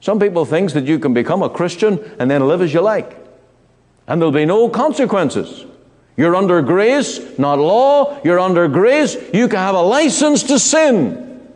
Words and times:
Some 0.00 0.20
people 0.20 0.44
think 0.44 0.72
that 0.72 0.84
you 0.84 0.98
can 0.98 1.12
become 1.12 1.42
a 1.42 1.50
Christian 1.50 1.98
and 2.18 2.30
then 2.30 2.46
live 2.46 2.62
as 2.62 2.72
you 2.72 2.80
like. 2.80 3.16
And 4.06 4.20
there'll 4.20 4.32
be 4.32 4.46
no 4.46 4.68
consequences. 4.68 5.66
You're 6.16 6.34
under 6.34 6.62
grace, 6.62 7.38
not 7.38 7.58
law. 7.58 8.20
You're 8.24 8.40
under 8.40 8.66
grace. 8.68 9.16
You 9.32 9.48
can 9.48 9.58
have 9.58 9.74
a 9.74 9.82
license 9.82 10.42
to 10.44 10.58
sin. 10.58 11.48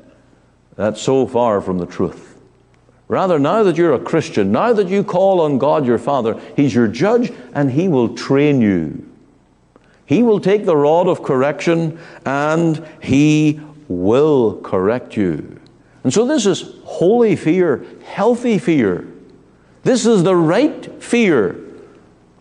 That's 0.77 1.01
so 1.01 1.27
far 1.27 1.61
from 1.61 1.79
the 1.79 1.87
truth. 1.87 2.39
Rather, 3.09 3.39
now 3.39 3.63
that 3.63 3.77
you're 3.77 3.95
a 3.95 3.99
Christian, 3.99 4.53
now 4.53 4.73
that 4.73 4.89
you 4.89 5.05
call 5.05 5.41
on 5.41 5.59
God 5.59 5.85
your 5.85 5.99
Father, 5.99 6.41
He's 6.57 6.75
your 6.75 6.89
judge 6.89 7.33
and 7.55 7.71
He 7.71 7.89
will 7.89 8.15
train 8.15 8.61
you. 8.61 9.09
He 10.07 10.23
will 10.23 10.41
take 10.41 10.65
the 10.65 10.77
rod 10.77 11.09
of 11.09 11.23
correction 11.23 11.99
and 12.25 12.87
He 13.03 13.61
will 13.89 14.61
correct 14.61 15.17
you. 15.17 15.61
And 16.05 16.13
so 16.13 16.27
this 16.27 16.47
is 16.47 16.65
holy 16.85 17.37
fear, 17.37 17.87
healthy 18.05 18.59
fear. 18.59 19.07
This 19.85 20.05
is 20.05 20.25
the 20.25 20.35
right 20.35 21.01
fear 21.01 21.57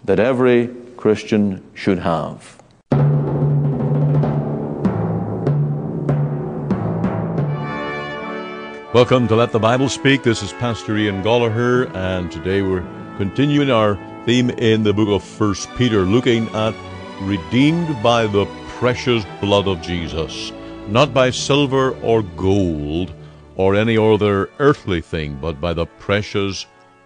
that 0.03 0.19
every 0.19 0.67
Christian 0.97 1.63
should 1.75 1.99
have. 1.99 2.57
Welcome 8.95 9.27
to 9.27 9.35
Let 9.35 9.51
the 9.51 9.59
Bible 9.59 9.89
Speak. 9.89 10.23
This 10.23 10.41
is 10.41 10.53
Pastor 10.53 10.97
Ian 10.97 11.21
Goligher, 11.21 11.93
and 11.95 12.31
today 12.31 12.63
we're 12.63 12.85
continuing 13.17 13.69
our 13.69 13.95
theme 14.25 14.49
in 14.49 14.81
the 14.81 14.91
book 14.91 15.09
of 15.09 15.23
First 15.23 15.69
Peter, 15.75 15.99
looking 15.99 16.47
at 16.55 16.73
redeemed 17.21 18.01
by 18.01 18.25
the 18.25 18.47
precious 18.79 19.23
blood 19.39 19.67
of 19.67 19.83
Jesus, 19.83 20.51
not 20.87 21.13
by 21.13 21.29
silver 21.29 21.91
or 22.01 22.23
gold 22.23 23.13
or 23.55 23.75
any 23.75 23.97
other 23.97 24.49
earthly 24.59 25.01
thing, 25.01 25.37
but 25.41 25.59
by 25.59 25.73
the 25.73 25.85
precious 25.85 26.65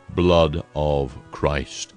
blood 0.09 0.63
of 0.75 1.17
Christ. 1.31 1.93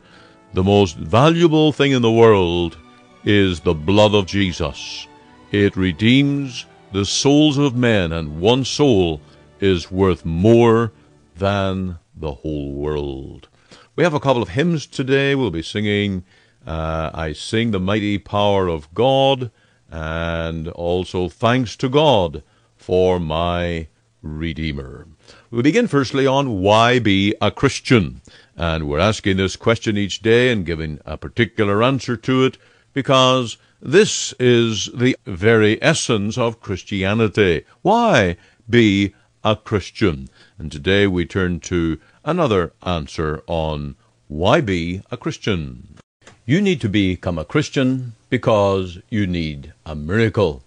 The 0.54 0.64
most 0.64 0.96
valuable 0.96 1.72
thing 1.72 1.92
in 1.92 2.02
the 2.02 2.10
world 2.10 2.78
is 3.24 3.60
the 3.60 3.74
blood 3.74 4.14
of 4.14 4.26
Jesus. 4.26 5.06
It 5.52 5.76
redeems 5.76 6.66
the 6.92 7.04
souls 7.04 7.58
of 7.58 7.76
men, 7.76 8.12
and 8.12 8.40
one 8.40 8.64
soul 8.64 9.20
is 9.60 9.90
worth 9.90 10.24
more 10.24 10.92
than 11.36 11.98
the 12.16 12.32
whole 12.32 12.72
world. 12.72 13.48
We 13.96 14.04
have 14.04 14.14
a 14.14 14.20
couple 14.20 14.42
of 14.42 14.50
hymns 14.50 14.86
today. 14.86 15.34
We'll 15.34 15.50
be 15.50 15.62
singing 15.62 16.24
uh, 16.66 17.10
I 17.14 17.32
Sing 17.32 17.70
the 17.70 17.80
Mighty 17.80 18.18
Power 18.18 18.68
of 18.68 18.92
God, 18.94 19.50
and 19.90 20.68
also 20.68 21.28
Thanks 21.28 21.76
to 21.76 21.88
God 21.88 22.42
for 22.76 23.18
my 23.18 23.88
Redeemer. 24.22 25.06
We 25.50 25.62
begin 25.62 25.86
firstly 25.86 26.26
on 26.26 26.60
why 26.60 26.98
be 26.98 27.34
a 27.40 27.50
Christian, 27.50 28.20
and 28.56 28.88
we're 28.88 28.98
asking 28.98 29.36
this 29.36 29.56
question 29.56 29.96
each 29.96 30.20
day 30.20 30.50
and 30.50 30.66
giving 30.66 31.00
a 31.06 31.16
particular 31.16 31.82
answer 31.82 32.16
to 32.16 32.44
it 32.44 32.58
because 32.92 33.56
this 33.80 34.34
is 34.40 34.90
the 34.92 35.16
very 35.24 35.80
essence 35.82 36.36
of 36.36 36.60
Christianity. 36.60 37.64
Why 37.82 38.36
be 38.68 39.14
a 39.44 39.54
Christian? 39.54 40.28
And 40.58 40.72
today 40.72 41.06
we 41.06 41.24
turn 41.24 41.60
to 41.60 42.00
another 42.24 42.72
answer 42.82 43.42
on 43.46 43.94
why 44.26 44.60
be 44.60 45.02
a 45.10 45.16
Christian. 45.16 45.96
You 46.44 46.60
need 46.60 46.80
to 46.80 46.88
become 46.88 47.38
a 47.38 47.44
Christian 47.44 48.14
because 48.30 48.98
you 49.10 49.26
need 49.26 49.72
a 49.86 49.94
miracle. 49.94 50.64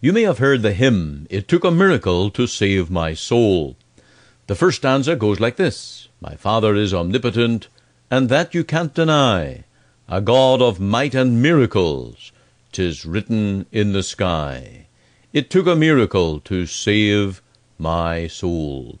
You 0.00 0.12
may 0.12 0.22
have 0.22 0.38
heard 0.38 0.62
the 0.62 0.74
hymn, 0.74 1.26
It 1.28 1.48
Took 1.48 1.64
a 1.64 1.72
Miracle 1.72 2.30
to 2.30 2.46
Save 2.46 2.88
My 2.88 3.14
Soul. 3.14 3.76
The 4.46 4.54
first 4.54 4.76
stanza 4.76 5.16
goes 5.16 5.40
like 5.40 5.56
this 5.56 6.06
My 6.20 6.36
Father 6.36 6.76
is 6.76 6.94
omnipotent, 6.94 7.66
and 8.08 8.28
that 8.28 8.54
you 8.54 8.62
can't 8.62 8.94
deny, 8.94 9.64
a 10.08 10.20
God 10.20 10.62
of 10.62 10.78
might 10.78 11.16
and 11.16 11.42
miracles, 11.42 12.30
'tis 12.70 13.04
written 13.04 13.66
in 13.72 13.92
the 13.92 14.04
sky. 14.04 14.86
It 15.32 15.50
took 15.50 15.66
a 15.66 15.74
miracle 15.74 16.38
to 16.44 16.64
save 16.64 17.42
my 17.76 18.28
soul. 18.28 19.00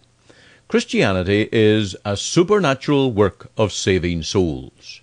Christianity 0.66 1.48
is 1.52 1.94
a 2.04 2.16
supernatural 2.16 3.12
work 3.12 3.52
of 3.56 3.72
saving 3.72 4.24
souls. 4.24 5.00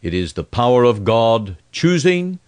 It 0.00 0.14
is 0.14 0.32
the 0.32 0.42
power 0.42 0.84
of 0.84 1.04
God 1.04 1.58
choosing, 1.70 2.38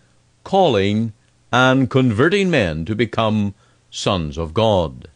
calling, 0.45 1.12
and 1.56 1.89
converting 1.89 2.50
men 2.50 2.84
to 2.84 2.94
become 2.94 3.55
sons 3.91 4.37
of 4.37 4.53
God. 4.53 5.09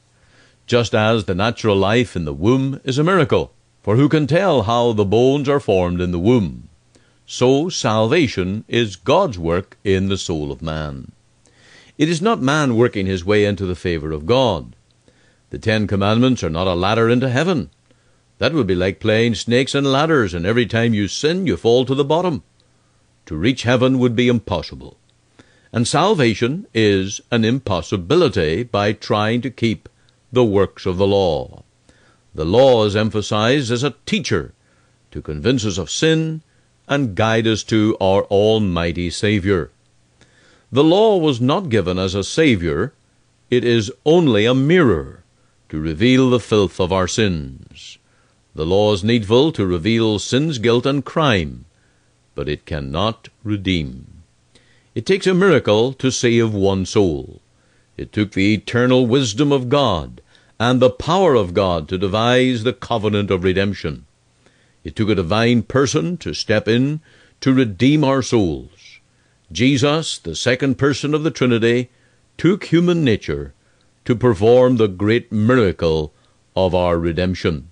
Just 0.67 0.95
as 0.95 1.25
the 1.25 1.35
natural 1.35 1.77
life 1.77 2.17
in 2.17 2.25
the 2.25 2.33
womb 2.33 2.81
is 2.83 2.97
a 2.97 3.05
miracle, 3.05 3.53
for 3.83 3.97
who 3.97 4.09
can 4.09 4.27
tell 4.27 4.63
how 4.63 4.95
the 4.95 5.05
bones 5.05 5.51
are 5.51 5.61
formed 5.61 6.01
in 6.01 6.13
the 6.13 6.19
womb? 6.19 6.71
So 7.27 7.69
salvation 7.69 8.65
is 8.69 8.97
God's 8.97 9.39
work 9.39 9.77
in 9.85 10.09
the 10.09 10.17
soul 10.17 10.51
of 10.51 10.63
man. 10.63 11.13
It 11.99 12.09
is 12.09 12.23
not 12.23 12.41
man 12.41 12.75
working 12.75 13.05
his 13.05 13.23
way 13.23 13.45
into 13.45 13.67
the 13.67 13.83
favor 13.87 14.11
of 14.11 14.25
God. 14.25 14.75
The 15.51 15.59
Ten 15.59 15.87
Commandments 15.87 16.43
are 16.43 16.57
not 16.59 16.67
a 16.67 16.75
ladder 16.75 17.11
into 17.11 17.29
heaven. 17.29 17.69
That 18.39 18.55
would 18.55 18.67
be 18.67 18.75
like 18.75 18.99
playing 18.99 19.35
snakes 19.35 19.75
and 19.75 19.87
ladders, 19.87 20.33
and 20.33 20.47
every 20.47 20.65
time 20.65 20.95
you 20.95 21.07
sin, 21.07 21.47
you 21.47 21.59
fall 21.59 21.85
to 21.85 21.95
the 21.95 22.11
bottom. 22.15 22.45
To 23.27 23.37
reach 23.37 23.65
heaven 23.65 23.99
would 23.99 24.17
be 24.17 24.29
impossible. 24.29 24.97
And 25.73 25.87
salvation 25.87 26.67
is 26.75 27.21
an 27.31 27.45
impossibility 27.45 28.65
by 28.65 28.93
trying 28.93 29.41
to 29.43 29.51
keep 29.51 29.89
the 30.33 30.45
works 30.45 30.85
of 30.87 30.97
the 30.97 31.07
law. 31.07 31.63
The 32.35 32.45
law 32.45 32.85
is 32.85 32.97
emphasized 32.97 33.71
as 33.71 33.83
a 33.83 33.95
teacher 34.07 34.53
to 35.11 35.23
convince 35.23 35.65
us 35.65 35.79
of 35.79 35.91
sin 35.91 36.43
and 36.89 37.15
guide 37.15 37.47
us 37.47 37.63
to 37.65 37.97
our 38.01 38.25
Almighty 38.25 39.11
Savior. 39.11 39.71
The 40.73 40.85
law 40.85 41.17
was 41.19 41.41
not 41.41 41.69
given 41.69 41.99
as 41.99 42.15
a 42.15 42.25
Savior, 42.25 42.93
it 43.49 43.65
is 43.65 43.93
only 44.05 44.47
a 44.47 44.55
mirror 44.55 45.25
to 45.69 45.81
reveal 45.81 46.31
the 46.31 46.41
filth 46.41 46.81
of 46.81 46.93
our 46.93 47.09
sins. 47.09 47.99
The 48.55 48.67
law 48.67 48.93
is 48.93 49.05
needful 49.05 49.53
to 49.53 49.67
reveal 49.67 50.19
sin's 50.19 50.59
guilt 50.59 50.87
and 50.87 51.05
crime, 51.05 51.65
but 52.35 52.49
it 52.49 52.67
cannot 52.67 53.29
redeem. 53.45 54.10
It 55.01 55.07
takes 55.07 55.27
a 55.27 55.33
miracle 55.33 55.95
to 55.95 56.11
save 56.11 56.53
one 56.53 56.85
soul. 56.85 57.41
It 57.97 58.13
took 58.13 58.33
the 58.33 58.53
eternal 58.53 59.07
wisdom 59.07 59.51
of 59.51 59.71
God 59.71 60.21
and 60.59 60.79
the 60.79 60.91
power 60.91 61.35
of 61.35 61.55
God 61.55 61.89
to 61.89 61.97
devise 61.97 62.65
the 62.65 62.75
covenant 62.75 63.31
of 63.31 63.43
redemption. 63.43 64.05
It 64.85 64.95
took 64.95 65.09
a 65.09 65.15
divine 65.15 65.63
person 65.63 66.19
to 66.19 66.35
step 66.35 66.69
in 66.69 67.01
to 67.41 67.55
redeem 67.55 68.05
our 68.05 68.21
souls. 68.21 69.01
Jesus, 69.51 70.19
the 70.19 70.37
second 70.37 70.77
person 70.77 71.15
of 71.15 71.23
the 71.23 71.31
Trinity, 71.31 71.89
took 72.37 72.65
human 72.65 73.03
nature 73.03 73.55
to 74.05 74.15
perform 74.15 74.77
the 74.77 74.87
great 74.87 75.33
miracle 75.33 76.13
of 76.55 76.75
our 76.75 76.99
redemption. 76.99 77.71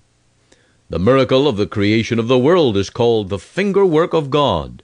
The 0.89 0.97
miracle 0.97 1.47
of 1.47 1.57
the 1.57 1.67
creation 1.67 2.17
of 2.17 2.27
the 2.27 2.39
world 2.39 2.75
is 2.75 2.89
called 2.89 3.29
the 3.29 3.37
finger 3.37 3.85
work 3.85 4.13
of 4.15 4.31
God, 4.31 4.81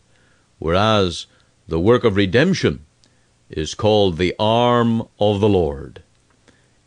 whereas 0.60 1.26
the 1.68 1.80
work 1.80 2.04
of 2.04 2.16
redemption 2.16 2.86
is 3.50 3.74
called 3.74 4.18
the 4.18 4.36
arm 4.40 5.04
of 5.20 5.40
the 5.40 5.50
Lord. 5.50 6.04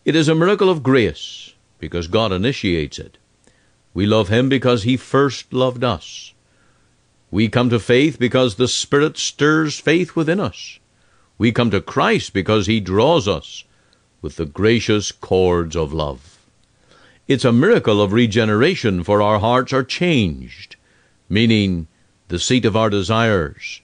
It 0.04 0.14
is 0.14 0.28
a 0.28 0.34
miracle 0.34 0.70
of 0.70 0.82
grace 0.82 1.54
because 1.78 2.06
God 2.06 2.32
initiates 2.32 2.98
it. 2.98 3.18
We 3.94 4.06
love 4.06 4.28
Him 4.28 4.48
because 4.48 4.84
He 4.84 4.96
first 4.96 5.52
loved 5.52 5.84
us. 5.84 6.32
We 7.30 7.48
come 7.48 7.70
to 7.70 7.78
faith 7.78 8.18
because 8.18 8.54
the 8.54 8.68
Spirit 8.68 9.18
stirs 9.18 9.78
faith 9.78 10.16
within 10.16 10.40
us. 10.40 10.78
We 11.36 11.52
come 11.52 11.70
to 11.70 11.80
Christ 11.80 12.32
because 12.32 12.66
He 12.66 12.80
draws 12.80 13.28
us 13.28 13.64
with 14.22 14.36
the 14.36 14.46
gracious 14.46 15.12
cords 15.12 15.76
of 15.76 15.92
love. 15.92 16.38
It's 17.28 17.44
a 17.44 17.52
miracle 17.52 18.00
of 18.00 18.12
regeneration, 18.12 19.04
for 19.04 19.20
our 19.20 19.38
hearts 19.38 19.72
are 19.72 19.84
changed, 19.84 20.76
meaning 21.28 21.86
the 22.28 22.38
seat 22.38 22.64
of 22.64 22.76
our 22.76 22.88
desires, 22.88 23.82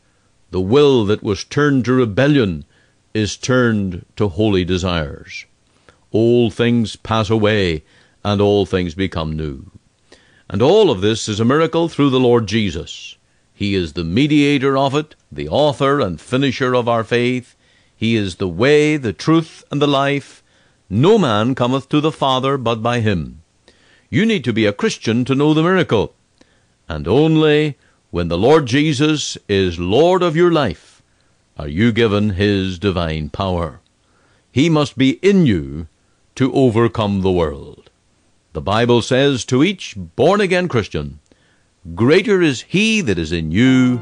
the 0.54 0.60
will 0.60 1.04
that 1.04 1.20
was 1.20 1.42
turned 1.42 1.84
to 1.84 1.92
rebellion 1.92 2.64
is 3.12 3.36
turned 3.36 4.06
to 4.14 4.28
holy 4.28 4.64
desires. 4.64 5.46
All 6.12 6.48
things 6.48 6.94
pass 6.94 7.28
away, 7.28 7.82
and 8.22 8.40
all 8.40 8.64
things 8.64 8.94
become 8.94 9.34
new. 9.34 9.72
And 10.48 10.62
all 10.62 10.92
of 10.92 11.00
this 11.00 11.28
is 11.28 11.40
a 11.40 11.44
miracle 11.44 11.88
through 11.88 12.10
the 12.10 12.20
Lord 12.20 12.46
Jesus. 12.46 13.16
He 13.52 13.74
is 13.74 13.94
the 13.94 14.04
mediator 14.04 14.78
of 14.78 14.94
it, 14.94 15.16
the 15.32 15.48
author 15.48 15.98
and 15.98 16.20
finisher 16.20 16.72
of 16.72 16.88
our 16.88 17.02
faith. 17.02 17.56
He 17.96 18.14
is 18.14 18.36
the 18.36 18.46
way, 18.46 18.96
the 18.96 19.12
truth, 19.12 19.64
and 19.72 19.82
the 19.82 19.88
life. 19.88 20.40
No 20.88 21.18
man 21.18 21.56
cometh 21.56 21.88
to 21.88 22.00
the 22.00 22.12
Father 22.12 22.56
but 22.56 22.80
by 22.80 23.00
him. 23.00 23.42
You 24.08 24.24
need 24.24 24.44
to 24.44 24.52
be 24.52 24.66
a 24.66 24.72
Christian 24.72 25.24
to 25.24 25.34
know 25.34 25.52
the 25.52 25.64
miracle. 25.64 26.14
And 26.88 27.08
only 27.08 27.76
when 28.14 28.28
the 28.28 28.38
Lord 28.38 28.66
Jesus 28.66 29.37
is 29.49 29.81
Lord 29.81 30.22
of 30.22 30.37
your 30.37 30.52
life, 30.52 31.02
are 31.58 31.66
you 31.66 31.90
given 31.90 32.31
His 32.31 32.78
divine 32.78 33.28
power. 33.28 33.81
He 34.52 34.70
must 34.70 34.96
be 34.96 35.19
in 35.20 35.46
you 35.46 35.88
to 36.37 36.52
overcome 36.52 37.22
the 37.22 37.32
world. 37.32 37.90
The 38.52 38.61
Bible 38.61 39.02
says 39.02 39.44
to 39.46 39.64
each 39.64 39.96
born 39.96 40.40
again 40.40 40.69
Christian, 40.69 41.19
Greater 41.96 42.40
is 42.40 42.61
he 42.61 43.00
that 43.00 43.19
is 43.19 43.32
in 43.32 43.50
you 43.50 44.00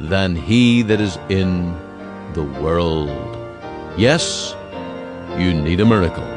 than 0.00 0.34
he 0.34 0.82
that 0.82 1.00
is 1.00 1.16
in 1.28 1.78
the 2.32 2.42
world. 2.42 3.08
Yes, 3.96 4.56
you 5.38 5.54
need 5.54 5.78
a 5.78 5.86
miracle. 5.86 6.31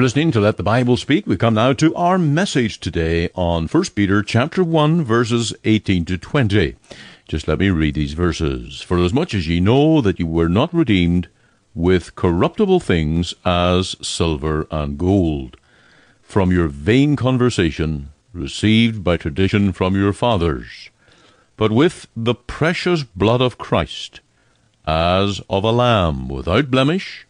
You're 0.00 0.06
listening 0.06 0.32
to 0.32 0.40
Let 0.40 0.56
the 0.56 0.62
Bible 0.62 0.96
Speak. 0.96 1.26
We 1.26 1.36
come 1.36 1.52
now 1.52 1.74
to 1.74 1.94
our 1.94 2.16
message 2.16 2.80
today 2.80 3.28
on 3.34 3.68
1 3.68 3.84
Peter 3.94 4.22
chapter 4.22 4.64
1 4.64 5.04
verses 5.04 5.52
18 5.64 6.06
to 6.06 6.16
20. 6.16 6.74
Just 7.28 7.46
let 7.46 7.58
me 7.58 7.68
read 7.68 7.96
these 7.96 8.14
verses. 8.14 8.80
For 8.80 8.96
as 8.96 9.12
much 9.12 9.34
as 9.34 9.46
ye 9.46 9.60
know 9.60 10.00
that 10.00 10.18
you 10.18 10.26
were 10.26 10.48
not 10.48 10.72
redeemed 10.72 11.28
with 11.74 12.14
corruptible 12.14 12.80
things 12.80 13.34
as 13.44 13.94
silver 14.00 14.66
and 14.70 14.96
gold, 14.96 15.58
from 16.22 16.50
your 16.50 16.68
vain 16.68 17.14
conversation 17.14 18.08
received 18.32 19.04
by 19.04 19.18
tradition 19.18 19.70
from 19.70 19.96
your 19.96 20.14
fathers, 20.14 20.88
but 21.58 21.72
with 21.72 22.06
the 22.16 22.34
precious 22.34 23.02
blood 23.02 23.42
of 23.42 23.58
Christ, 23.58 24.20
as 24.86 25.42
of 25.50 25.62
a 25.62 25.70
lamb 25.70 26.26
without 26.26 26.70
blemish 26.70 27.26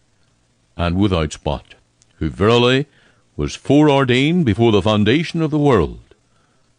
and 0.76 0.96
without 0.96 1.32
spot 1.32 1.74
who 2.20 2.28
verily 2.28 2.86
was 3.36 3.56
foreordained 3.56 4.44
before 4.44 4.70
the 4.70 4.82
foundation 4.82 5.42
of 5.42 5.50
the 5.50 5.58
world, 5.58 6.14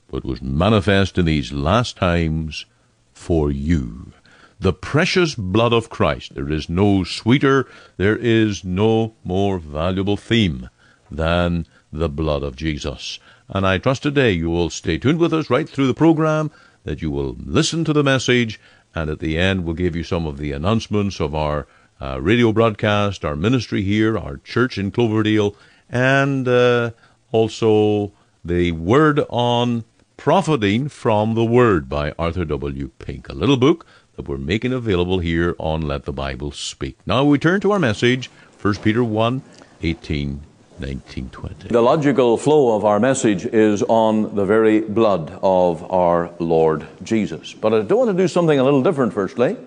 but 0.10 0.24
was 0.24 0.42
manifest 0.42 1.18
in 1.18 1.26
these 1.26 1.52
last 1.52 1.98
times 1.98 2.66
for 3.12 3.52
you. 3.52 4.14
The 4.60 4.72
precious 4.72 5.34
blood 5.34 5.74
of 5.74 5.90
Christ. 5.90 6.36
There 6.36 6.52
is 6.52 6.70
no 6.70 7.04
sweeter, 7.04 7.68
there 7.98 8.16
is 8.16 8.64
no 8.64 9.16
more 9.24 9.58
valuable 9.58 10.18
theme 10.18 10.70
than 11.10 11.66
the 11.92 12.10
blood 12.10 12.44
of 12.44 12.56
Jesus. 12.56 13.18
And 13.50 13.66
I 13.66 13.80
trust 13.80 14.04
today 14.04 14.32
you 14.32 14.52
will 14.52 14.70
stay 14.70 15.00
tuned 15.00 15.18
with 15.18 15.34
us 15.34 15.50
right 15.50 15.68
through 15.68 15.88
the 15.88 15.96
program, 15.96 16.52
that 16.84 17.02
you 17.02 17.10
will 17.10 17.36
listen 17.44 17.84
to 17.86 17.94
the 17.94 18.04
message, 18.04 18.60
and 18.94 19.10
at 19.10 19.20
the 19.20 19.38
end 19.38 19.66
we'll 19.66 19.74
give 19.74 19.96
you 19.96 20.04
some 20.04 20.28
of 20.28 20.38
the 20.38 20.52
announcements 20.52 21.20
of 21.20 21.34
our 21.34 21.66
uh, 22.02 22.20
radio 22.20 22.52
broadcast, 22.52 23.24
our 23.24 23.36
ministry 23.36 23.84
here, 23.84 24.18
our 24.18 24.38
church 24.38 24.78
in 24.78 24.92
Cloverdale, 24.92 25.56
and 25.90 26.48
uh, 26.48 26.92
also 27.32 28.12
the 28.44 28.72
Word 28.72 29.22
on 29.30 29.84
Profiting 30.18 30.90
from 30.90 31.36
the 31.36 31.46
Word 31.46 31.88
by 31.88 32.14
Arthur 32.18 32.46
W. 32.46 32.90
Pink, 33.00 33.30
a 33.30 33.34
little 33.34 33.58
book 33.58 33.86
that 34.16 34.28
we're 34.28 34.38
making 34.38 34.74
available 34.74 35.20
here 35.20 35.56
on 35.60 35.82
Let 35.82 36.06
the 36.06 36.14
Bible 36.14 36.52
Speak. 36.52 36.98
Now 37.06 37.24
we 37.24 37.38
turn 37.38 37.62
to 37.62 37.72
our 37.72 37.80
message, 37.80 38.30
1 38.62 38.76
Peter 38.76 39.04
1 39.04 39.42
18. 39.84 40.42
1920. 40.82 41.68
The 41.68 41.82
logical 41.82 42.38
flow 42.38 42.76
of 42.76 42.86
our 42.86 43.00
message 43.00 43.46
is 43.46 43.84
on 43.84 44.36
the 44.36 44.46
very 44.46 44.82
blood 44.82 45.38
of 45.44 45.92
our 45.92 46.32
Lord 46.40 46.88
Jesus. 47.04 47.54
But 47.54 47.72
I 47.72 47.82
don't 47.82 48.00
want 48.00 48.18
to 48.18 48.24
do 48.24 48.28
something 48.28 48.58
a 48.58 48.64
little 48.64 48.82
different, 48.82 49.14
firstly. 49.14 49.58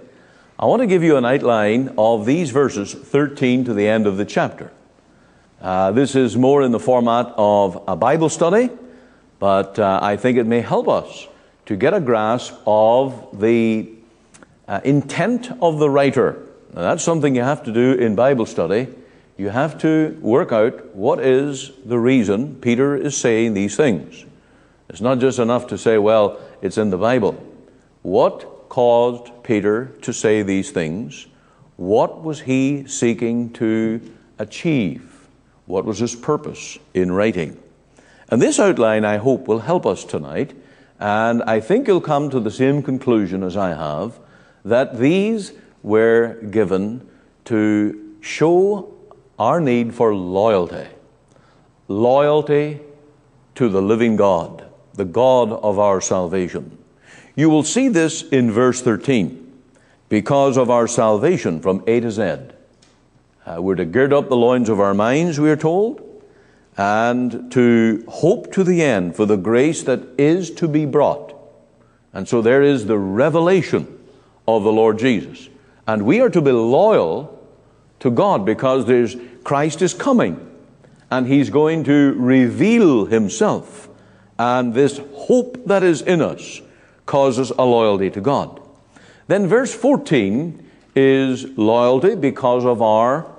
I 0.57 0.67
want 0.67 0.83
to 0.83 0.87
give 0.87 1.03
you 1.03 1.17
an 1.17 1.25
outline 1.25 1.95
of 1.99 2.27
these 2.27 2.51
verses 2.51 2.95
13 2.95 3.65
to 3.65 3.75
the 3.75 3.89
end 3.89 4.07
of 4.07 4.17
the 4.17 4.25
chapter. 4.25 4.71
Uh, 5.61 5.91
this 5.91 6.15
is 6.15 6.37
more 6.37 6.63
in 6.63 6.71
the 6.71 6.79
format 6.79 7.33
of 7.37 7.83
a 7.89 7.97
Bible 7.97 8.29
study, 8.29 8.71
but 9.41 9.81
uh, 9.81 9.99
I 10.01 10.17
think 10.17 10.39
it 10.39 10.47
may 10.47 10.61
help 10.61 10.89
us 10.89 11.27
to 11.67 11.75
get 11.75 11.93
a 11.93 12.01
grasp 12.01 12.55
of 12.69 13.41
the 13.41 13.91
uh, 14.69 14.81
intent 14.85 15.51
of 15.61 15.81
the 15.81 15.91
writer. 15.91 16.41
Now, 16.73 16.83
that's 16.83 17.03
something 17.03 17.35
you 17.35 17.43
have 17.43 17.65
to 17.65 17.73
do 17.73 17.95
in 17.95 18.15
Bible 18.15 18.47
study. 18.47 18.87
You 19.37 19.49
have 19.49 19.77
to 19.79 20.17
work 20.21 20.53
out 20.53 20.95
what 20.95 21.19
is 21.19 21.73
the 21.85 21.99
reason 21.99 22.61
Peter 22.61 22.97
is 22.97 23.17
saying 23.17 23.55
these 23.55 23.77
things. 23.77 24.25
It's 24.89 25.01
not 25.01 25.19
just 25.19 25.41
enough 25.41 25.67
to 25.69 25.79
say, 25.79 25.99
well, 25.99 26.39
it's 26.63 26.79
in 26.79 26.91
the 26.91 26.99
Bible. 26.99 27.33
What 28.03 28.54
caused 28.75 29.31
Peter 29.45 29.93
to 30.03 30.13
say 30.13 30.43
these 30.43 30.73
things? 30.73 31.29
What 31.77 32.25
was 32.25 32.41
he 32.41 32.89
seeking 32.89 33.53
to 33.53 34.01
achieve? 34.37 35.29
What 35.67 35.85
was 35.85 36.01
his 36.01 36.17
purpose 36.17 36.77
in 36.93 37.13
writing? 37.13 37.57
And 38.29 38.43
this 38.43 38.59
outline, 38.59 39.05
I 39.05 39.19
hope, 39.19 39.47
will 39.47 39.61
help 39.61 39.87
us 39.87 40.03
tonight. 40.03 40.55
And 40.99 41.45
I 41.45 41.61
think 41.61 41.87
you'll 41.87 42.01
come 42.01 42.31
to 42.31 42.41
the 42.41 42.51
same 42.51 42.83
conclusion 42.83 43.45
as 43.45 43.57
I 43.57 43.75
have 43.75 44.19
that 44.65 44.99
these 44.99 45.53
were 45.85 46.35
given 46.51 47.09
to 47.45 48.17
show 48.23 48.93
our 49.39 49.61
need 49.61 49.95
for 49.95 50.17
loyalty. 50.17 50.89
Loyalty 51.87 52.81
to 53.55 53.69
the 53.69 53.83
living 53.83 54.17
God, 54.17 54.65
the 54.95 55.05
God 55.05 55.53
of 55.53 55.79
our 55.79 56.01
salvation. 56.01 56.77
You 57.37 57.51
will 57.51 57.65
see 57.65 57.89
this 57.89 58.23
in 58.23 58.51
verse 58.51 58.81
13. 58.81 59.41
Because 60.09 60.57
of 60.57 60.71
our 60.71 60.87
salvation 60.87 61.61
from 61.61 61.83
A 61.87 62.01
to 62.01 62.11
Z. 62.11 62.39
Uh, 63.47 63.61
we're 63.61 63.75
to 63.75 63.85
gird 63.85 64.13
up 64.13 64.29
the 64.29 64.37
loins 64.37 64.69
of 64.69 64.81
our 64.81 64.95
minds, 64.95 65.41
we 65.41 65.51
are 65.51 65.57
told, 65.57 66.01
and 66.77 67.51
to 67.53 68.05
hope 68.09 68.53
to 68.53 68.65
the 68.65 68.83
end 68.83 69.17
for 69.17 69.27
the 69.27 69.37
grace 69.37 69.83
that 69.83 70.03
is 70.19 70.51
to 70.53 70.69
be 70.69 70.87
brought. 70.87 71.35
And 72.13 72.29
so 72.29 72.41
there 72.41 72.63
is 72.63 72.87
the 72.87 72.99
revelation 72.99 73.99
of 74.47 74.63
the 74.63 74.73
Lord 74.73 74.99
Jesus. 74.99 75.49
And 75.87 76.07
we 76.07 76.21
are 76.21 76.31
to 76.31 76.41
be 76.41 76.53
loyal 76.53 77.31
to 78.01 78.11
God 78.11 78.47
because 78.47 78.87
there's, 78.87 79.17
Christ 79.43 79.83
is 79.83 79.93
coming 79.93 80.51
and 81.11 81.27
he's 81.27 81.51
going 81.51 81.85
to 81.85 82.15
reveal 82.17 83.07
himself. 83.07 83.89
And 84.39 84.75
this 84.75 85.01
hope 85.15 85.67
that 85.67 85.83
is 85.83 86.03
in 86.03 86.23
us 86.23 86.61
causes 87.07 87.51
a 87.51 87.65
loyalty 87.65 88.11
to 88.11 88.21
God. 88.21 88.61
Then 89.27 89.47
verse 89.47 89.75
14 89.75 90.71
is 90.95 91.45
loyalty 91.57 92.15
because 92.15 92.65
of 92.65 92.83
our 92.83 93.31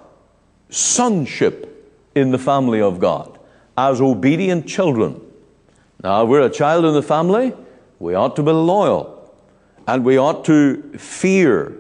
sonship 0.70 1.72
in 2.16 2.32
the 2.32 2.38
family 2.38 2.82
of 2.82 3.00
God 3.00 3.38
as 3.78 4.02
obedient 4.02 4.68
children. 4.68 5.22
Now, 6.04 6.24
if 6.24 6.30
we're 6.30 6.42
a 6.42 6.50
child 6.50 6.86
in 6.86 6.94
the 6.94 7.04
family, 7.04 7.54
we 8.00 8.14
ought 8.14 8.36
to 8.36 8.44
be 8.44 8.52
loyal 8.52 9.34
and 9.88 10.04
we 10.04 10.18
ought 10.18 10.46
to 10.46 10.82
fear 10.98 11.74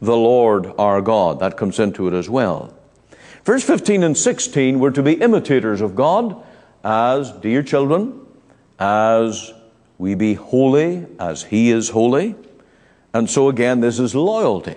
the 0.00 0.16
Lord 0.16 0.72
our 0.78 1.00
God. 1.00 1.40
That 1.40 1.56
comes 1.56 1.78
into 1.78 2.08
it 2.08 2.14
as 2.14 2.28
well. 2.28 2.74
Verse 3.44 3.64
15 3.64 4.02
and 4.02 4.16
16, 4.16 4.78
we're 4.78 4.90
to 4.90 5.02
be 5.02 5.14
imitators 5.14 5.80
of 5.80 5.94
God 5.94 6.42
as 6.84 7.32
dear 7.32 7.62
children, 7.62 8.26
as 8.78 9.52
we 10.02 10.16
be 10.16 10.34
holy 10.34 11.06
as 11.20 11.44
He 11.44 11.70
is 11.70 11.90
holy. 11.90 12.34
And 13.14 13.30
so, 13.30 13.48
again, 13.48 13.78
this 13.78 14.00
is 14.00 14.16
loyalty. 14.16 14.76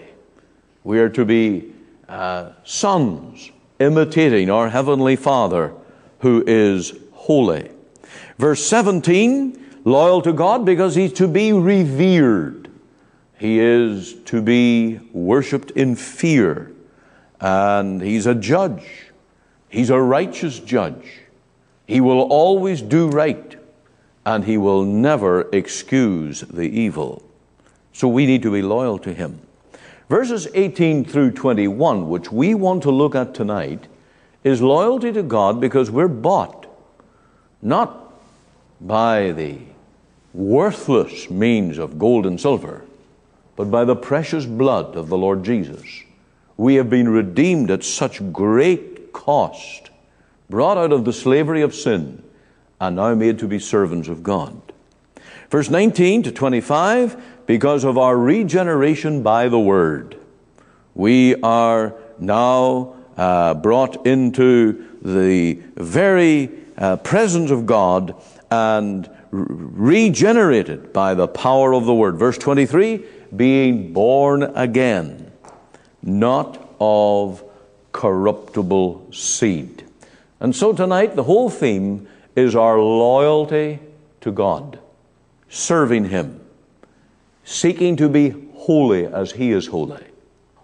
We 0.83 0.99
are 0.99 1.09
to 1.09 1.25
be 1.25 1.73
uh, 2.07 2.51
sons, 2.63 3.49
imitating 3.79 4.51
our 4.51 4.69
Heavenly 4.69 5.15
Father 5.15 5.73
who 6.19 6.43
is 6.45 6.93
holy. 7.11 7.71
Verse 8.37 8.63
17, 8.67 9.79
loyal 9.83 10.21
to 10.21 10.31
God 10.31 10.63
because 10.63 10.93
He's 10.93 11.13
to 11.13 11.27
be 11.27 11.51
revered. 11.51 12.69
He 13.39 13.59
is 13.59 14.13
to 14.25 14.43
be 14.43 14.99
worshiped 15.11 15.71
in 15.71 15.95
fear. 15.95 16.71
And 17.41 17.99
He's 17.99 18.27
a 18.27 18.35
judge. 18.35 19.11
He's 19.69 19.89
a 19.89 19.99
righteous 19.99 20.59
judge. 20.59 21.21
He 21.87 21.99
will 21.99 22.21
always 22.21 22.83
do 22.83 23.09
right 23.09 23.57
and 24.25 24.45
he 24.45 24.57
will 24.57 24.83
never 24.83 25.47
excuse 25.51 26.41
the 26.41 26.67
evil. 26.67 27.23
So 27.93 28.07
we 28.07 28.25
need 28.25 28.41
to 28.41 28.51
be 28.51 28.61
loyal 28.61 28.97
to 28.99 29.13
him. 29.13 29.39
Verses 30.09 30.47
18 30.53 31.05
through 31.05 31.31
21, 31.31 32.09
which 32.09 32.31
we 32.31 32.53
want 32.53 32.83
to 32.83 32.91
look 32.91 33.15
at 33.15 33.33
tonight, 33.33 33.87
is 34.43 34.61
loyalty 34.61 35.11
to 35.11 35.23
God 35.23 35.61
because 35.61 35.89
we're 35.89 36.07
bought 36.07 36.67
not 37.61 38.13
by 38.81 39.31
the 39.31 39.57
worthless 40.33 41.29
means 41.29 41.77
of 41.77 41.97
gold 41.97 42.25
and 42.25 42.39
silver, 42.39 42.83
but 43.55 43.71
by 43.71 43.85
the 43.85 43.95
precious 43.95 44.45
blood 44.45 44.95
of 44.95 45.07
the 45.07 45.17
Lord 45.17 45.43
Jesus. 45.43 46.03
We 46.57 46.75
have 46.75 46.89
been 46.89 47.09
redeemed 47.09 47.71
at 47.71 47.83
such 47.83 48.31
great 48.31 49.13
cost, 49.13 49.89
brought 50.49 50.77
out 50.77 50.91
of 50.91 51.05
the 51.05 51.13
slavery 51.13 51.61
of 51.61 51.73
sin 51.73 52.21
and 52.85 52.95
now 52.97 53.15
made 53.15 53.39
to 53.39 53.47
be 53.47 53.59
servants 53.59 54.07
of 54.07 54.21
God. 54.21 54.61
Verse 55.49 55.69
19 55.69 56.23
to 56.23 56.31
25, 56.31 57.21
because 57.45 57.83
of 57.83 57.97
our 57.97 58.17
regeneration 58.17 59.23
by 59.23 59.47
the 59.47 59.59
Word, 59.59 60.17
we 60.93 61.35
are 61.41 61.95
now 62.19 62.95
uh, 63.17 63.53
brought 63.55 64.05
into 64.05 64.87
the 65.01 65.53
very 65.75 66.49
uh, 66.77 66.97
presence 66.97 67.51
of 67.51 67.65
God 67.65 68.15
and 68.51 69.09
regenerated 69.31 70.93
by 70.93 71.13
the 71.13 71.27
power 71.27 71.73
of 71.73 71.85
the 71.85 71.93
Word. 71.93 72.17
Verse 72.17 72.37
23, 72.37 73.03
being 73.35 73.93
born 73.93 74.43
again, 74.43 75.31
not 76.01 76.75
of 76.79 77.43
corruptible 77.91 79.11
seed. 79.11 79.83
And 80.39 80.55
so 80.55 80.73
tonight, 80.73 81.15
the 81.15 81.23
whole 81.23 81.49
theme 81.49 82.07
is 82.35 82.55
our 82.55 82.79
loyalty 82.79 83.79
to 84.21 84.31
God, 84.31 84.79
serving 85.49 86.09
Him, 86.09 86.41
seeking 87.43 87.95
to 87.97 88.09
be 88.09 88.33
holy 88.55 89.05
as 89.05 89.31
He 89.31 89.51
is 89.51 89.67
holy, 89.67 90.03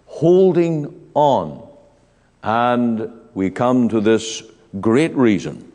holding 0.06 1.10
on. 1.14 1.66
And 2.42 3.10
we 3.34 3.50
come 3.50 3.88
to 3.88 4.00
this 4.00 4.42
great 4.80 5.14
reason 5.14 5.72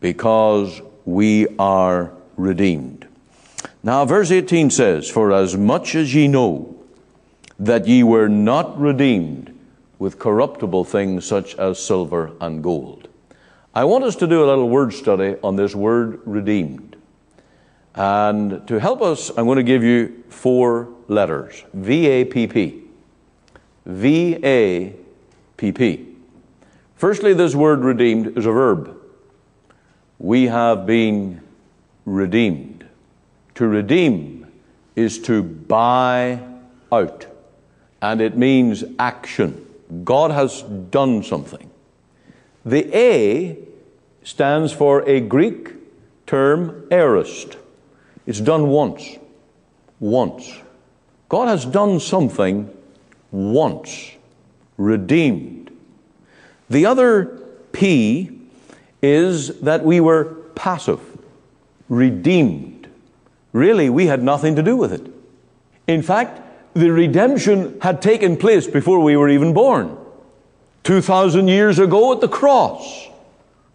because 0.00 0.80
we 1.04 1.48
are 1.58 2.12
redeemed. 2.36 3.08
Now, 3.82 4.04
verse 4.04 4.30
18 4.30 4.70
says, 4.70 5.08
For 5.08 5.32
as 5.32 5.56
much 5.56 5.96
as 5.96 6.14
ye 6.14 6.28
know 6.28 6.76
that 7.58 7.88
ye 7.88 8.04
were 8.04 8.28
not 8.28 8.78
redeemed 8.78 9.56
with 9.98 10.18
corruptible 10.18 10.84
things 10.84 11.24
such 11.24 11.56
as 11.56 11.84
silver 11.84 12.32
and 12.40 12.62
gold 12.62 13.01
I 13.74 13.84
want 13.84 14.04
us 14.04 14.16
to 14.16 14.26
do 14.26 14.44
a 14.44 14.46
little 14.46 14.68
word 14.68 14.92
study 14.92 15.36
on 15.42 15.56
this 15.56 15.74
word 15.74 16.20
redeemed. 16.26 16.94
And 17.94 18.66
to 18.68 18.78
help 18.78 19.00
us, 19.00 19.30
I'm 19.30 19.46
going 19.46 19.56
to 19.56 19.62
give 19.62 19.82
you 19.82 20.24
four 20.28 20.88
letters 21.08 21.64
V 21.72 22.06
A 22.06 22.24
P 22.26 22.46
P. 22.46 22.82
V 23.86 24.38
A 24.44 24.94
P 25.56 25.72
P. 25.72 26.08
Firstly, 26.96 27.32
this 27.32 27.54
word 27.54 27.80
redeemed 27.80 28.36
is 28.36 28.44
a 28.44 28.52
verb. 28.52 28.94
We 30.18 30.48
have 30.48 30.86
been 30.86 31.40
redeemed. 32.04 32.86
To 33.54 33.66
redeem 33.66 34.52
is 34.96 35.18
to 35.22 35.42
buy 35.42 36.40
out, 36.92 37.26
and 38.02 38.20
it 38.20 38.36
means 38.36 38.84
action. 38.98 39.66
God 40.04 40.30
has 40.30 40.62
done 40.62 41.22
something. 41.22 41.71
The 42.64 42.96
A 42.96 43.58
stands 44.22 44.72
for 44.72 45.02
a 45.08 45.20
Greek 45.20 45.72
term, 46.26 46.86
aorist. 46.90 47.56
It's 48.26 48.40
done 48.40 48.68
once. 48.68 49.16
Once. 49.98 50.60
God 51.28 51.48
has 51.48 51.64
done 51.64 51.98
something 51.98 52.70
once, 53.30 54.12
redeemed. 54.76 55.70
The 56.68 56.86
other 56.86 57.40
P 57.72 58.38
is 59.00 59.60
that 59.60 59.84
we 59.84 60.00
were 60.00 60.24
passive, 60.54 61.00
redeemed. 61.88 62.88
Really, 63.52 63.90
we 63.90 64.06
had 64.06 64.22
nothing 64.22 64.56
to 64.56 64.62
do 64.62 64.76
with 64.76 64.92
it. 64.92 65.10
In 65.86 66.02
fact, 66.02 66.40
the 66.74 66.90
redemption 66.90 67.78
had 67.80 68.00
taken 68.00 68.36
place 68.36 68.66
before 68.66 69.00
we 69.00 69.16
were 69.16 69.28
even 69.28 69.52
born. 69.52 69.96
2,000 70.84 71.48
years 71.48 71.78
ago 71.78 72.12
at 72.12 72.20
the 72.20 72.28
cross, 72.28 73.08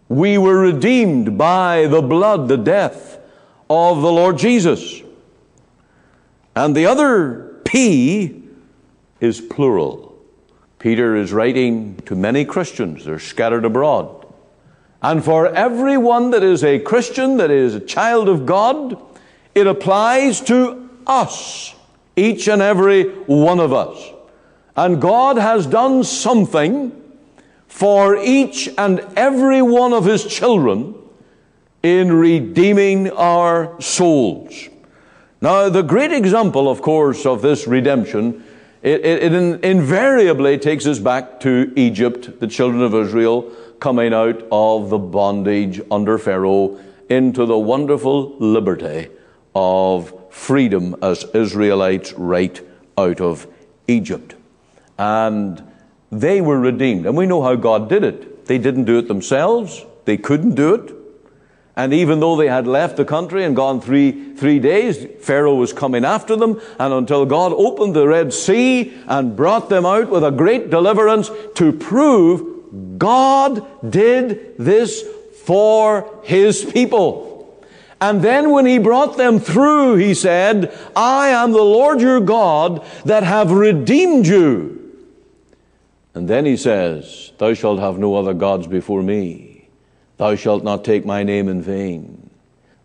we 0.08 0.38
were 0.38 0.58
redeemed 0.58 1.38
by 1.38 1.86
the 1.86 2.02
blood, 2.02 2.48
the 2.48 2.56
death 2.56 3.18
of 3.70 4.02
the 4.02 4.12
Lord 4.12 4.38
Jesus. 4.38 5.02
And 6.54 6.74
the 6.74 6.86
other 6.86 7.60
P 7.64 8.42
is 9.20 9.40
plural. 9.40 10.16
Peter 10.78 11.16
is 11.16 11.32
writing 11.32 11.96
to 12.06 12.14
many 12.14 12.44
Christians, 12.44 13.04
they're 13.04 13.18
scattered 13.18 13.64
abroad. 13.64 14.26
And 15.02 15.24
for 15.24 15.46
everyone 15.46 16.30
that 16.30 16.42
is 16.42 16.64
a 16.64 16.78
Christian, 16.78 17.36
that 17.36 17.50
is 17.50 17.74
a 17.74 17.80
child 17.80 18.28
of 18.28 18.46
God, 18.46 19.00
it 19.54 19.66
applies 19.66 20.40
to 20.42 20.88
us, 21.06 21.74
each 22.16 22.48
and 22.48 22.60
every 22.60 23.04
one 23.04 23.60
of 23.60 23.72
us. 23.72 24.12
And 24.76 25.00
God 25.00 25.36
has 25.36 25.66
done 25.66 26.04
something 26.04 26.97
for 27.68 28.16
each 28.16 28.68
and 28.76 29.00
every 29.16 29.62
one 29.62 29.92
of 29.92 30.04
His 30.04 30.24
children 30.26 30.94
in 31.82 32.12
redeeming 32.12 33.10
our 33.12 33.80
souls. 33.80 34.68
Now, 35.40 35.68
the 35.68 35.82
great 35.82 36.10
example, 36.10 36.68
of 36.68 36.82
course, 36.82 37.24
of 37.24 37.42
this 37.42 37.68
redemption, 37.68 38.44
it, 38.82 39.04
it, 39.04 39.32
it 39.32 39.64
invariably 39.64 40.58
takes 40.58 40.86
us 40.86 40.98
back 40.98 41.38
to 41.40 41.72
Egypt, 41.76 42.40
the 42.40 42.46
children 42.48 42.82
of 42.82 42.94
Israel 42.94 43.52
coming 43.78 44.12
out 44.12 44.42
of 44.50 44.90
the 44.90 44.98
bondage 44.98 45.80
under 45.90 46.18
Pharaoh 46.18 46.78
into 47.08 47.46
the 47.46 47.58
wonderful 47.58 48.36
liberty 48.38 49.08
of 49.54 50.12
freedom 50.30 50.96
as 51.02 51.24
Israelites 51.34 52.12
right 52.14 52.60
out 52.96 53.20
of 53.20 53.46
Egypt. 53.86 54.34
And 54.98 55.62
they 56.10 56.40
were 56.40 56.58
redeemed. 56.58 57.06
And 57.06 57.16
we 57.16 57.26
know 57.26 57.42
how 57.42 57.54
God 57.54 57.88
did 57.88 58.04
it. 58.04 58.46
They 58.46 58.58
didn't 58.58 58.84
do 58.84 58.98
it 58.98 59.08
themselves, 59.08 59.84
they 60.04 60.16
couldn't 60.16 60.54
do 60.54 60.74
it. 60.74 60.94
And 61.76 61.94
even 61.94 62.18
though 62.18 62.34
they 62.34 62.48
had 62.48 62.66
left 62.66 62.96
the 62.96 63.04
country 63.04 63.44
and 63.44 63.54
gone 63.54 63.80
three, 63.80 64.34
three 64.34 64.58
days, 64.58 65.06
Pharaoh 65.20 65.54
was 65.54 65.72
coming 65.72 66.04
after 66.04 66.34
them. 66.34 66.60
And 66.76 66.92
until 66.92 67.24
God 67.24 67.52
opened 67.52 67.94
the 67.94 68.08
Red 68.08 68.34
Sea 68.34 68.94
and 69.06 69.36
brought 69.36 69.68
them 69.68 69.86
out 69.86 70.10
with 70.10 70.24
a 70.24 70.32
great 70.32 70.70
deliverance 70.70 71.30
to 71.54 71.72
prove 71.72 72.98
God 72.98 73.64
did 73.88 74.58
this 74.58 75.04
for 75.44 76.20
His 76.24 76.64
people. 76.64 77.28
And 78.00 78.22
then 78.22 78.50
when 78.50 78.66
he 78.66 78.78
brought 78.78 79.16
them 79.16 79.40
through, 79.40 79.96
he 79.96 80.14
said, 80.14 80.76
I 80.94 81.28
am 81.28 81.52
the 81.52 81.62
Lord 81.62 82.00
your 82.00 82.20
God 82.20 82.84
that 83.04 83.24
have 83.24 83.50
redeemed 83.50 84.26
you. 84.26 84.77
And 86.18 86.26
then 86.26 86.46
he 86.46 86.56
says, 86.56 87.30
Thou 87.38 87.54
shalt 87.54 87.78
have 87.78 87.96
no 87.96 88.16
other 88.16 88.34
gods 88.34 88.66
before 88.66 89.04
me. 89.04 89.68
Thou 90.16 90.34
shalt 90.34 90.64
not 90.64 90.84
take 90.84 91.06
my 91.06 91.22
name 91.22 91.48
in 91.48 91.62
vain. 91.62 92.30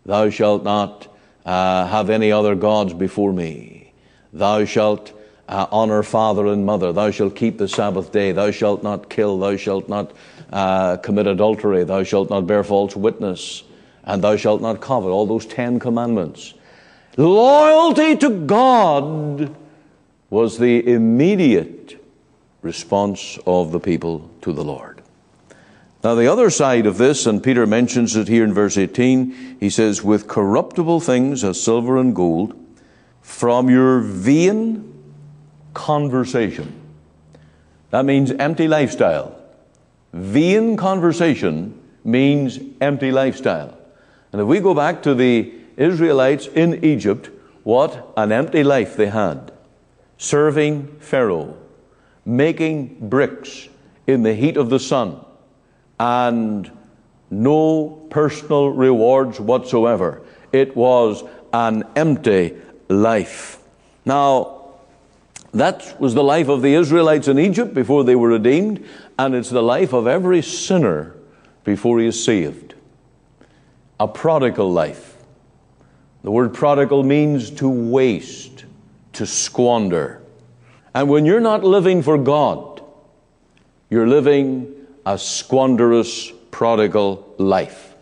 Thou 0.06 0.30
shalt 0.30 0.62
not 0.62 1.08
uh, 1.44 1.88
have 1.88 2.10
any 2.10 2.30
other 2.30 2.54
gods 2.54 2.94
before 2.94 3.32
me. 3.32 3.92
Thou 4.32 4.64
shalt 4.66 5.12
uh, 5.48 5.66
honor 5.72 6.04
father 6.04 6.46
and 6.46 6.64
mother. 6.64 6.92
Thou 6.92 7.10
shalt 7.10 7.34
keep 7.34 7.58
the 7.58 7.66
Sabbath 7.66 8.12
day. 8.12 8.30
Thou 8.30 8.52
shalt 8.52 8.84
not 8.84 9.10
kill. 9.10 9.36
Thou 9.40 9.56
shalt 9.56 9.88
not 9.88 10.12
uh, 10.52 10.98
commit 10.98 11.26
adultery. 11.26 11.82
Thou 11.82 12.04
shalt 12.04 12.30
not 12.30 12.46
bear 12.46 12.62
false 12.62 12.94
witness. 12.94 13.64
And 14.04 14.22
thou 14.22 14.36
shalt 14.36 14.62
not 14.62 14.80
covet. 14.80 15.10
All 15.10 15.26
those 15.26 15.44
Ten 15.44 15.80
Commandments. 15.80 16.54
Loyalty 17.16 18.16
to 18.16 18.30
God 18.46 19.56
was 20.30 20.56
the 20.56 20.86
immediate 20.86 22.03
response 22.64 23.38
of 23.46 23.70
the 23.70 23.78
people 23.78 24.28
to 24.40 24.52
the 24.52 24.64
Lord. 24.64 25.02
Now, 26.02 26.14
the 26.14 26.26
other 26.26 26.50
side 26.50 26.86
of 26.86 26.98
this, 26.98 27.26
and 27.26 27.42
Peter 27.42 27.66
mentions 27.66 28.16
it 28.16 28.28
here 28.28 28.44
in 28.44 28.52
verse 28.52 28.76
18, 28.76 29.58
he 29.60 29.70
says, 29.70 30.02
with 30.02 30.26
corruptible 30.26 31.00
things 31.00 31.44
as 31.44 31.62
silver 31.62 31.96
and 31.96 32.14
gold, 32.14 32.58
from 33.22 33.70
your 33.70 34.00
vain 34.00 34.92
conversation. 35.72 36.74
That 37.90 38.04
means 38.04 38.32
empty 38.32 38.68
lifestyle. 38.68 39.38
Vain 40.12 40.76
conversation 40.76 41.80
means 42.04 42.58
empty 42.80 43.10
lifestyle. 43.10 43.76
And 44.32 44.42
if 44.42 44.46
we 44.46 44.60
go 44.60 44.74
back 44.74 45.02
to 45.04 45.14
the 45.14 45.54
Israelites 45.76 46.46
in 46.48 46.84
Egypt, 46.84 47.30
what 47.62 48.12
an 48.16 48.30
empty 48.30 48.62
life 48.62 48.96
they 48.96 49.06
had. 49.06 49.52
Serving 50.18 50.86
Pharaoh, 51.00 51.56
making 52.24 53.08
bricks 53.08 53.68
in 54.06 54.22
the 54.22 54.34
heat 54.34 54.56
of 54.56 54.70
the 54.70 54.80
sun, 54.80 55.24
and 55.98 56.70
no 57.30 58.06
personal 58.10 58.68
rewards 58.70 59.40
whatsoever. 59.40 60.22
It 60.52 60.76
was 60.76 61.24
an 61.52 61.84
empty 61.96 62.56
life. 62.88 63.58
Now, 64.04 64.64
that 65.52 66.00
was 66.00 66.14
the 66.14 66.24
life 66.24 66.48
of 66.48 66.62
the 66.62 66.74
Israelites 66.74 67.28
in 67.28 67.38
Egypt 67.38 67.74
before 67.74 68.04
they 68.04 68.16
were 68.16 68.28
redeemed, 68.28 68.84
and 69.18 69.34
it's 69.34 69.50
the 69.50 69.62
life 69.62 69.92
of 69.92 70.06
every 70.06 70.42
sinner 70.42 71.14
before 71.62 72.00
he 72.00 72.06
is 72.06 72.22
saved. 72.22 72.74
A 74.00 74.08
prodigal 74.08 74.70
life. 74.70 75.16
The 76.24 76.30
word 76.30 76.52
prodigal 76.54 77.04
means 77.04 77.50
to 77.52 77.68
waste, 77.68 78.64
to 79.12 79.26
squander. 79.26 80.20
And 80.94 81.08
when 81.08 81.26
you're 81.26 81.40
not 81.40 81.64
living 81.64 82.02
for 82.02 82.16
God, 82.16 82.82
you're 83.90 84.06
living 84.06 84.72
a 85.04 85.18
squanderous, 85.18 86.32
prodigal 86.50 87.34
life. 87.38 87.94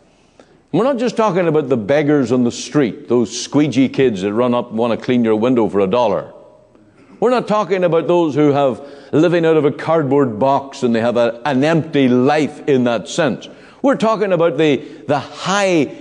We're 0.72 0.84
not 0.84 0.98
just 0.98 1.16
talking 1.16 1.48
about 1.48 1.68
the 1.68 1.76
beggars 1.76 2.32
on 2.32 2.44
the 2.44 2.52
street, 2.52 3.08
those 3.08 3.38
squeegee 3.38 3.88
kids 3.88 4.22
that 4.22 4.32
run 4.32 4.54
up 4.54 4.70
and 4.70 4.78
want 4.78 4.98
to 4.98 5.04
clean 5.04 5.24
your 5.24 5.36
window 5.36 5.68
for 5.68 5.80
a 5.80 5.86
dollar. 5.86 6.32
We're 7.20 7.30
not 7.30 7.46
talking 7.46 7.84
about 7.84 8.08
those 8.08 8.34
who 8.34 8.52
have 8.52 8.84
living 9.12 9.44
out 9.44 9.56
of 9.56 9.64
a 9.64 9.70
cardboard 9.70 10.38
box 10.38 10.82
and 10.82 10.94
they 10.94 11.00
have 11.00 11.16
a, 11.16 11.40
an 11.44 11.62
empty 11.62 12.08
life 12.08 12.66
in 12.68 12.84
that 12.84 13.08
sense. 13.08 13.48
We're 13.82 13.96
talking 13.96 14.32
about 14.32 14.56
the, 14.56 14.76
the 15.06 15.18
high, 15.18 15.94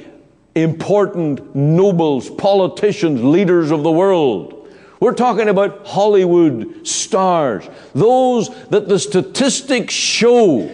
important 0.56 1.56
nobles, 1.56 2.30
politicians, 2.30 3.22
leaders 3.22 3.72
of 3.72 3.84
the 3.84 3.92
world. 3.92 4.61
We're 5.01 5.15
talking 5.15 5.50
about 5.50 5.88
Hollywood 5.88 6.88
stars, 6.88 7.67
those 7.96 8.50
that 8.67 8.88
the 8.88 9.00
statistics 9.00 9.96
show 9.96 10.72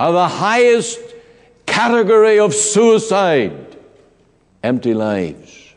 are 0.00 0.12
the 0.12 0.28
highest 0.28 0.98
category 1.66 2.38
of 2.38 2.54
suicide. 2.54 3.76
Empty 4.62 4.94
lives, 4.94 5.74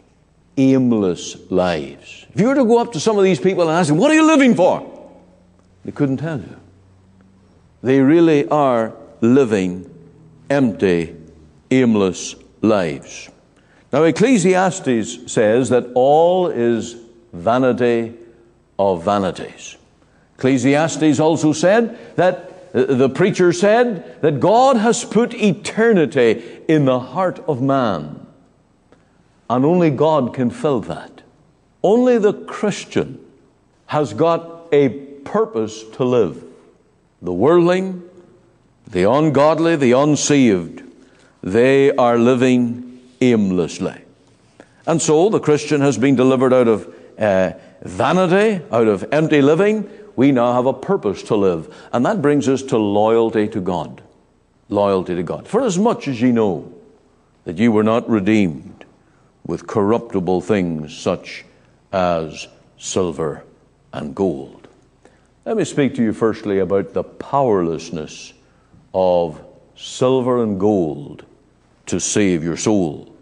aimless 0.55 1.35
lives. 1.51 2.25
If 2.33 2.39
you 2.39 2.47
were 2.47 2.55
to 2.55 2.63
go 2.63 2.77
up 2.77 2.93
to 2.93 3.01
some 3.01 3.17
of 3.17 3.25
these 3.25 3.41
people 3.41 3.63
and 3.63 3.71
ask 3.71 3.89
them, 3.89 3.97
What 3.97 4.11
are 4.11 4.15
you 4.15 4.25
living 4.25 4.55
for? 4.55 5.11
They 5.83 5.91
couldn't 5.91 6.17
tell 6.17 6.39
you. 6.39 6.57
They 7.83 7.99
really 7.99 8.47
are 8.47 8.93
living 9.19 9.93
empty, 10.49 11.17
aimless 11.69 12.35
lives. 12.61 13.29
Now, 13.91 14.03
Ecclesiastes 14.03 15.31
says 15.31 15.67
that 15.67 15.91
all 15.95 16.47
is 16.47 17.04
vanity 17.35 18.13
of 18.79 19.03
vanities. 19.03 19.77
Ecclesiastes 20.37 21.19
also 21.19 21.53
said 21.53 21.97
that 22.15 22.69
uh, 22.73 22.83
the 22.85 23.09
preacher 23.09 23.53
said 23.53 24.21
that 24.21 24.39
God 24.39 24.77
has 24.77 25.05
put 25.05 25.33
eternity 25.33 26.43
in 26.67 26.85
the 26.85 26.99
heart 26.99 27.39
of 27.47 27.61
man, 27.61 28.25
and 29.49 29.63
only 29.63 29.89
God 29.89 30.33
can 30.33 30.49
fill 30.49 30.81
that. 30.81 31.21
Only 31.83 32.17
the 32.17 32.33
Christian 32.33 33.23
has 33.87 34.13
got 34.13 34.67
a 34.71 34.89
purpose 34.89 35.83
to 35.93 36.03
live. 36.03 36.43
The 37.21 37.33
worldling, 37.33 38.03
the 38.87 39.09
ungodly, 39.09 39.75
the 39.75 39.93
unsaved, 39.93 40.83
they 41.41 41.95
are 41.95 42.17
living 42.17 42.99
aimlessly. 43.21 44.01
And 44.87 45.01
so 45.01 45.29
the 45.29 45.39
Christian 45.39 45.81
has 45.81 45.97
been 45.97 46.15
delivered 46.15 46.53
out 46.53 46.67
of 46.67 46.93
uh, 47.17 47.53
vanity, 47.81 48.63
out 48.71 48.87
of 48.87 49.05
empty 49.11 49.41
living. 49.41 49.89
We 50.15 50.31
now 50.31 50.53
have 50.53 50.65
a 50.65 50.73
purpose 50.73 51.23
to 51.23 51.35
live. 51.35 51.73
And 51.91 52.05
that 52.05 52.21
brings 52.21 52.47
us 52.47 52.61
to 52.63 52.77
loyalty 52.77 53.47
to 53.49 53.61
God. 53.61 54.01
Loyalty 54.69 55.15
to 55.15 55.23
God. 55.23 55.47
For 55.47 55.61
as 55.61 55.77
much 55.77 56.07
as 56.07 56.21
ye 56.21 56.31
know 56.31 56.73
that 57.43 57.57
ye 57.57 57.67
were 57.67 57.83
not 57.83 58.09
redeemed 58.09 58.85
with 59.45 59.67
corruptible 59.67 60.41
things 60.41 60.97
such 60.97 61.45
as 61.91 62.47
silver 62.77 63.43
and 63.93 64.15
gold. 64.15 64.67
Let 65.45 65.57
me 65.57 65.63
speak 65.63 65.95
to 65.95 66.03
you 66.03 66.11
firstly 66.11 66.59
about 66.59 66.93
the 66.93 67.03
powerlessness 67.03 68.33
of 68.93 69.39
silver 69.75 70.41
and 70.41 70.59
gold 70.59 71.25
to 71.85 71.99
save 71.99 72.43
your 72.43 72.57
soul. 72.57 73.14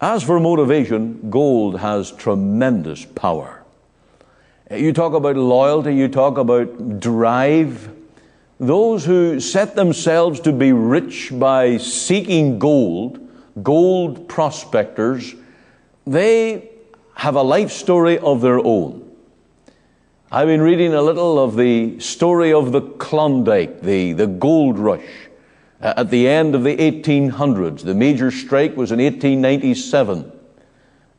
As 0.00 0.22
for 0.22 0.38
motivation, 0.38 1.30
gold 1.30 1.80
has 1.80 2.12
tremendous 2.12 3.06
power. 3.06 3.62
You 4.70 4.92
talk 4.92 5.14
about 5.14 5.36
loyalty, 5.36 5.94
you 5.94 6.08
talk 6.08 6.36
about 6.36 7.00
drive. 7.00 7.88
Those 8.60 9.06
who 9.06 9.40
set 9.40 9.74
themselves 9.74 10.40
to 10.40 10.52
be 10.52 10.72
rich 10.72 11.30
by 11.32 11.78
seeking 11.78 12.58
gold, 12.58 13.20
gold 13.62 14.28
prospectors, 14.28 15.34
they 16.06 16.68
have 17.14 17.36
a 17.36 17.42
life 17.42 17.72
story 17.72 18.18
of 18.18 18.42
their 18.42 18.58
own. 18.58 19.02
I've 20.30 20.48
been 20.48 20.60
reading 20.60 20.92
a 20.92 21.00
little 21.00 21.38
of 21.42 21.56
the 21.56 21.98
story 22.00 22.52
of 22.52 22.72
the 22.72 22.82
Klondike, 22.82 23.80
the, 23.80 24.12
the 24.12 24.26
gold 24.26 24.78
rush 24.78 25.06
uh, 25.80 25.94
at 25.96 26.10
the 26.10 26.28
end 26.28 26.54
of 26.54 26.64
the 26.64 26.76
1800s. 26.76 27.82
The 27.82 27.94
major 27.94 28.30
strike 28.30 28.76
was 28.76 28.92
in 28.92 28.98
1897. 28.98 30.32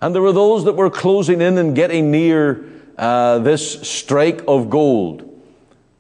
And 0.01 0.15
there 0.15 0.21
were 0.21 0.31
those 0.31 0.65
that 0.65 0.73
were 0.73 0.89
closing 0.89 1.41
in 1.41 1.57
and 1.57 1.75
getting 1.75 2.11
near 2.11 2.65
uh, 2.97 3.39
this 3.39 3.81
strike 3.87 4.41
of 4.47 4.69
gold. 4.69 5.23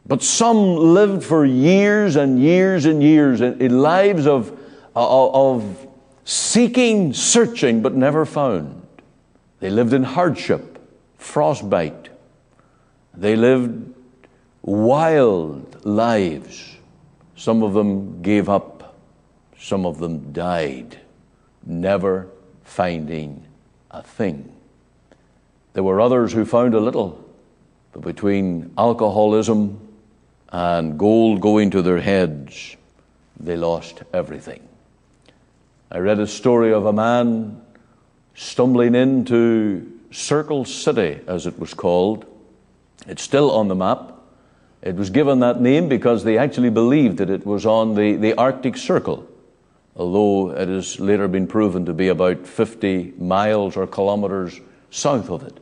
But 0.05 0.23
some 0.23 0.75
lived 0.75 1.23
for 1.23 1.45
years 1.45 2.15
and 2.15 2.41
years 2.41 2.85
and 2.85 3.03
years 3.03 3.41
in, 3.41 3.61
in 3.61 3.81
lives 3.81 4.25
of, 4.25 4.51
uh, 4.95 5.51
of 5.51 5.87
seeking, 6.23 7.13
searching, 7.13 7.81
but 7.81 7.93
never 7.93 8.25
found. 8.25 8.81
They 9.59 9.69
lived 9.69 9.93
in 9.93 10.03
hardship, 10.03 10.79
frostbite. 11.17 12.09
They 13.13 13.35
lived 13.35 13.93
wild 14.61 15.85
lives. 15.85 16.76
Some 17.37 17.61
of 17.61 17.73
them 17.73 18.23
gave 18.23 18.49
up, 18.49 18.95
some 19.59 19.85
of 19.85 19.99
them 19.99 20.33
died, 20.33 20.99
never 21.63 22.27
finding 22.63 23.45
a 23.91 24.01
thing. 24.01 24.51
There 25.73 25.83
were 25.83 26.01
others 26.01 26.33
who 26.33 26.45
found 26.45 26.73
a 26.73 26.79
little, 26.79 27.23
but 27.91 28.01
between 28.01 28.73
alcoholism 28.75 29.79
and 30.49 30.97
gold 30.97 31.39
going 31.39 31.69
to 31.71 31.83
their 31.83 32.01
heads, 32.01 32.75
they 33.39 33.55
lost 33.55 34.01
everything. 34.11 34.67
I 35.91 35.99
read 35.99 36.19
a 36.19 36.25
story 36.25 36.73
of 36.73 36.87
a 36.87 36.93
man 36.93 37.61
stumbling 38.33 38.95
into 38.95 39.99
Circle 40.11 40.65
City, 40.65 41.19
as 41.27 41.45
it 41.45 41.59
was 41.59 41.75
called. 41.75 42.25
It's 43.05 43.21
still 43.21 43.51
on 43.51 43.67
the 43.67 43.75
map. 43.75 44.16
It 44.87 44.95
was 44.95 45.09
given 45.09 45.41
that 45.41 45.59
name 45.59 45.89
because 45.89 46.23
they 46.23 46.37
actually 46.37 46.69
believed 46.69 47.17
that 47.17 47.29
it 47.29 47.45
was 47.45 47.65
on 47.65 47.95
the, 47.95 48.15
the 48.15 48.33
Arctic 48.35 48.77
Circle, 48.77 49.27
although 49.97 50.51
it 50.51 50.69
has 50.69 50.97
later 50.97 51.27
been 51.27 51.45
proven 51.45 51.83
to 51.87 51.93
be 51.93 52.07
about 52.07 52.47
50 52.47 53.15
miles 53.17 53.75
or 53.75 53.85
kilometers 53.85 54.61
south 54.89 55.29
of 55.29 55.43
it. 55.43 55.59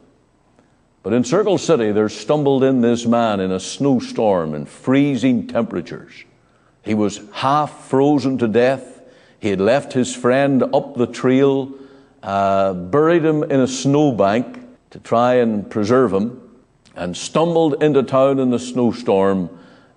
But 1.02 1.14
in 1.14 1.24
Circle 1.24 1.58
City, 1.58 1.92
there 1.92 2.08
stumbled 2.08 2.64
in 2.64 2.82
this 2.82 3.08
man 3.08 3.40
in 3.40 3.52
a 3.52 3.60
snowstorm 3.60 4.54
and 4.54 4.70
freezing 4.70 5.48
temperatures. 5.48 6.14
He 6.84 6.94
was 6.94 7.20
half 7.34 7.88
frozen 7.88 8.38
to 8.38 8.48
death. 8.48 9.02
He 9.40 9.50
had 9.50 9.60
left 9.60 9.94
his 9.94 10.16
friend 10.16 10.62
up 10.62 10.94
the 10.94 11.08
trail 11.08 11.74
uh, 12.22 12.74
buried 12.74 13.26
him 13.26 13.42
in 13.42 13.60
a 13.60 13.68
snowbank 13.68 14.60
to 14.92 15.00
try 15.00 15.36
and 15.36 15.68
preserve 15.68 16.14
him, 16.14 16.45
and 16.96 17.16
stumbled 17.16 17.82
into 17.84 18.04
town 18.04 18.40
in 18.40 18.54
a 18.54 18.60
snowstorm 18.60 19.50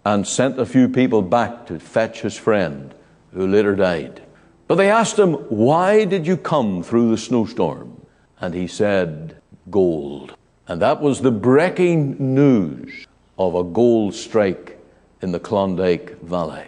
and 0.04 0.26
sent 0.26 0.58
a 0.58 0.66
few 0.66 0.88
people 0.88 1.22
back 1.22 1.66
to 1.66 1.78
fetch 1.78 2.22
his 2.22 2.36
friend, 2.36 2.94
who 3.32 3.46
later 3.46 3.76
died. 3.76 4.22
But 4.66 4.76
they 4.76 4.90
asked 4.90 5.18
him, 5.18 5.34
Why 5.34 6.04
did 6.04 6.26
you 6.26 6.36
come 6.36 6.82
through 6.82 7.10
the 7.10 7.18
snowstorm? 7.18 8.00
And 8.40 8.54
he 8.54 8.66
said, 8.66 9.40
Gold. 9.70 10.36
And 10.66 10.82
that 10.82 11.00
was 11.00 11.20
the 11.20 11.30
breaking 11.30 12.34
news 12.34 13.06
of 13.38 13.54
a 13.54 13.64
gold 13.64 14.14
strike 14.14 14.78
in 15.22 15.32
the 15.32 15.40
Klondike 15.40 16.20
Valley. 16.20 16.66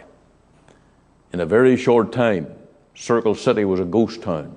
In 1.33 1.39
a 1.39 1.45
very 1.45 1.77
short 1.77 2.11
time, 2.11 2.47
Circle 2.95 3.35
City 3.35 3.65
was 3.65 3.79
a 3.79 3.85
ghost 3.85 4.21
town. 4.21 4.55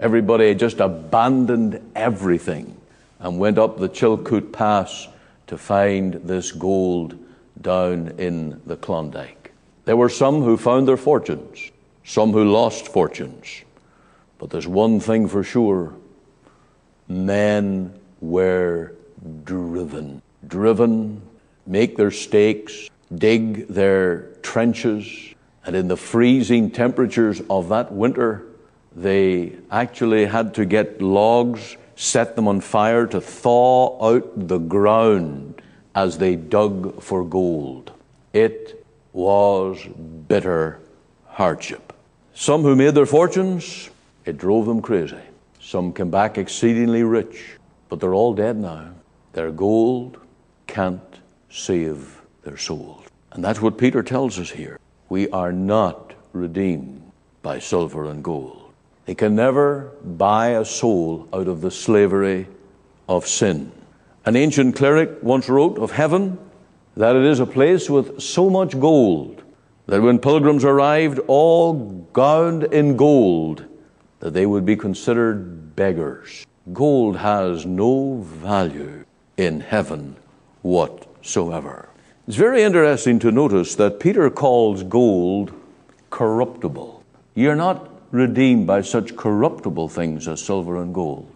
Everybody 0.00 0.54
just 0.54 0.80
abandoned 0.80 1.80
everything 1.94 2.76
and 3.18 3.38
went 3.38 3.58
up 3.58 3.78
the 3.78 3.88
Chilkoot 3.88 4.52
Pass 4.52 5.08
to 5.46 5.58
find 5.58 6.14
this 6.14 6.52
gold 6.52 7.18
down 7.60 8.14
in 8.18 8.60
the 8.66 8.76
Klondike. 8.76 9.52
There 9.84 9.96
were 9.96 10.08
some 10.08 10.42
who 10.42 10.56
found 10.56 10.88
their 10.88 10.96
fortunes, 10.96 11.70
some 12.04 12.32
who 12.32 12.44
lost 12.44 12.88
fortunes. 12.88 13.64
But 14.38 14.50
there's 14.50 14.66
one 14.66 15.00
thing 15.00 15.28
for 15.28 15.42
sure 15.42 15.94
men 17.08 17.92
were 18.20 18.94
driven. 19.44 20.22
Driven, 20.46 21.22
make 21.66 21.96
their 21.96 22.10
stakes, 22.10 22.88
dig 23.14 23.68
their 23.68 24.22
trenches, 24.42 25.34
and 25.64 25.76
in 25.76 25.88
the 25.88 25.96
freezing 25.96 26.70
temperatures 26.70 27.42
of 27.48 27.68
that 27.68 27.92
winter, 27.92 28.42
they 28.94 29.52
actually 29.70 30.26
had 30.26 30.54
to 30.54 30.64
get 30.64 31.00
logs, 31.00 31.76
set 31.96 32.36
them 32.36 32.48
on 32.48 32.60
fire 32.60 33.06
to 33.06 33.20
thaw 33.20 34.14
out 34.14 34.48
the 34.48 34.58
ground 34.58 35.62
as 35.94 36.18
they 36.18 36.36
dug 36.36 37.02
for 37.02 37.24
gold. 37.24 37.92
It 38.32 38.84
was 39.12 39.84
bitter 40.28 40.80
hardship. 41.26 41.92
Some 42.34 42.62
who 42.62 42.74
made 42.74 42.94
their 42.94 43.06
fortunes, 43.06 43.90
it 44.24 44.38
drove 44.38 44.66
them 44.66 44.82
crazy. 44.82 45.16
Some 45.60 45.92
came 45.92 46.10
back 46.10 46.36
exceedingly 46.36 47.04
rich, 47.04 47.56
but 47.88 48.00
they're 48.00 48.14
all 48.14 48.34
dead 48.34 48.56
now. 48.56 48.90
Their 49.32 49.50
gold 49.50 50.18
can't 50.66 51.00
save 51.48 52.20
their 52.42 52.56
souls. 52.56 53.04
And 53.32 53.44
that's 53.44 53.60
what 53.60 53.78
Peter 53.78 54.02
tells 54.02 54.38
us 54.38 54.50
here. 54.50 54.78
We 55.08 55.28
are 55.30 55.52
not 55.52 56.14
redeemed 56.32 57.12
by 57.42 57.58
silver 57.58 58.06
and 58.06 58.22
gold. 58.22 58.63
They 59.06 59.14
can 59.14 59.36
never 59.36 59.92
buy 60.02 60.50
a 60.50 60.64
soul 60.64 61.28
out 61.32 61.48
of 61.48 61.60
the 61.60 61.70
slavery 61.70 62.48
of 63.08 63.26
sin. 63.26 63.70
An 64.24 64.36
ancient 64.36 64.76
cleric 64.76 65.22
once 65.22 65.48
wrote 65.48 65.78
of 65.78 65.90
heaven 65.90 66.38
that 66.96 67.16
it 67.16 67.24
is 67.24 67.40
a 67.40 67.46
place 67.46 67.90
with 67.90 68.20
so 68.20 68.48
much 68.48 68.78
gold 68.80 69.42
that 69.86 70.00
when 70.00 70.18
pilgrims 70.18 70.64
arrived, 70.64 71.18
all 71.26 71.74
gowned 72.14 72.64
in 72.64 72.96
gold, 72.96 73.66
that 74.20 74.32
they 74.32 74.46
would 74.46 74.64
be 74.64 74.76
considered 74.76 75.76
beggars. 75.76 76.46
Gold 76.72 77.16
has 77.16 77.66
no 77.66 78.22
value 78.22 79.04
in 79.36 79.60
heaven 79.60 80.16
whatsoever. 80.62 81.90
It's 82.26 82.38
very 82.38 82.62
interesting 82.62 83.18
to 83.18 83.30
notice 83.30 83.74
that 83.74 84.00
Peter 84.00 84.30
calls 84.30 84.82
gold 84.82 85.52
corruptible. 86.08 87.04
You're 87.34 87.56
not 87.56 87.93
redeemed 88.14 88.64
by 88.64 88.80
such 88.80 89.16
corruptible 89.16 89.88
things 89.88 90.28
as 90.28 90.40
silver 90.40 90.80
and 90.80 90.94
gold. 90.94 91.28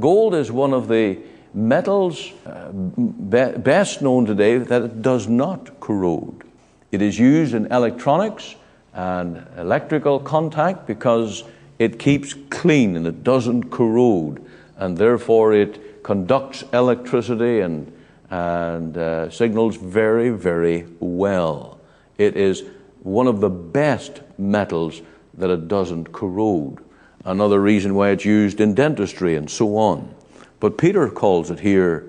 Gold 0.00 0.34
is 0.34 0.50
one 0.50 0.72
of 0.72 0.88
the 0.88 1.16
metals 1.54 2.32
uh, 2.44 2.72
be- 2.72 3.56
best 3.58 4.02
known 4.02 4.26
today 4.26 4.58
that 4.58 4.82
it 4.82 5.00
does 5.00 5.28
not 5.28 5.78
corrode. 5.78 6.42
It 6.90 7.00
is 7.00 7.20
used 7.20 7.54
in 7.54 7.66
electronics 7.66 8.56
and 8.92 9.46
electrical 9.56 10.18
contact 10.18 10.88
because 10.88 11.44
it 11.78 12.00
keeps 12.00 12.34
clean 12.50 12.96
and 12.96 13.06
it 13.06 13.22
doesn't 13.22 13.70
corrode, 13.70 14.44
and 14.76 14.98
therefore 14.98 15.54
it 15.54 16.02
conducts 16.02 16.64
electricity 16.72 17.60
and, 17.60 17.92
and 18.30 18.96
uh, 18.96 19.30
signals 19.30 19.76
very, 19.76 20.30
very 20.30 20.86
well. 20.98 21.78
It 22.18 22.36
is 22.36 22.64
one 23.04 23.28
of 23.28 23.40
the 23.40 23.50
best 23.50 24.20
metals 24.36 25.00
that 25.38 25.50
it 25.50 25.68
doesn't 25.68 26.12
corrode. 26.12 26.78
Another 27.24 27.60
reason 27.60 27.94
why 27.94 28.10
it's 28.10 28.24
used 28.24 28.60
in 28.60 28.74
dentistry 28.74 29.34
and 29.34 29.50
so 29.50 29.76
on. 29.76 30.14
But 30.60 30.78
Peter 30.78 31.08
calls 31.08 31.50
it 31.50 31.60
here 31.60 32.06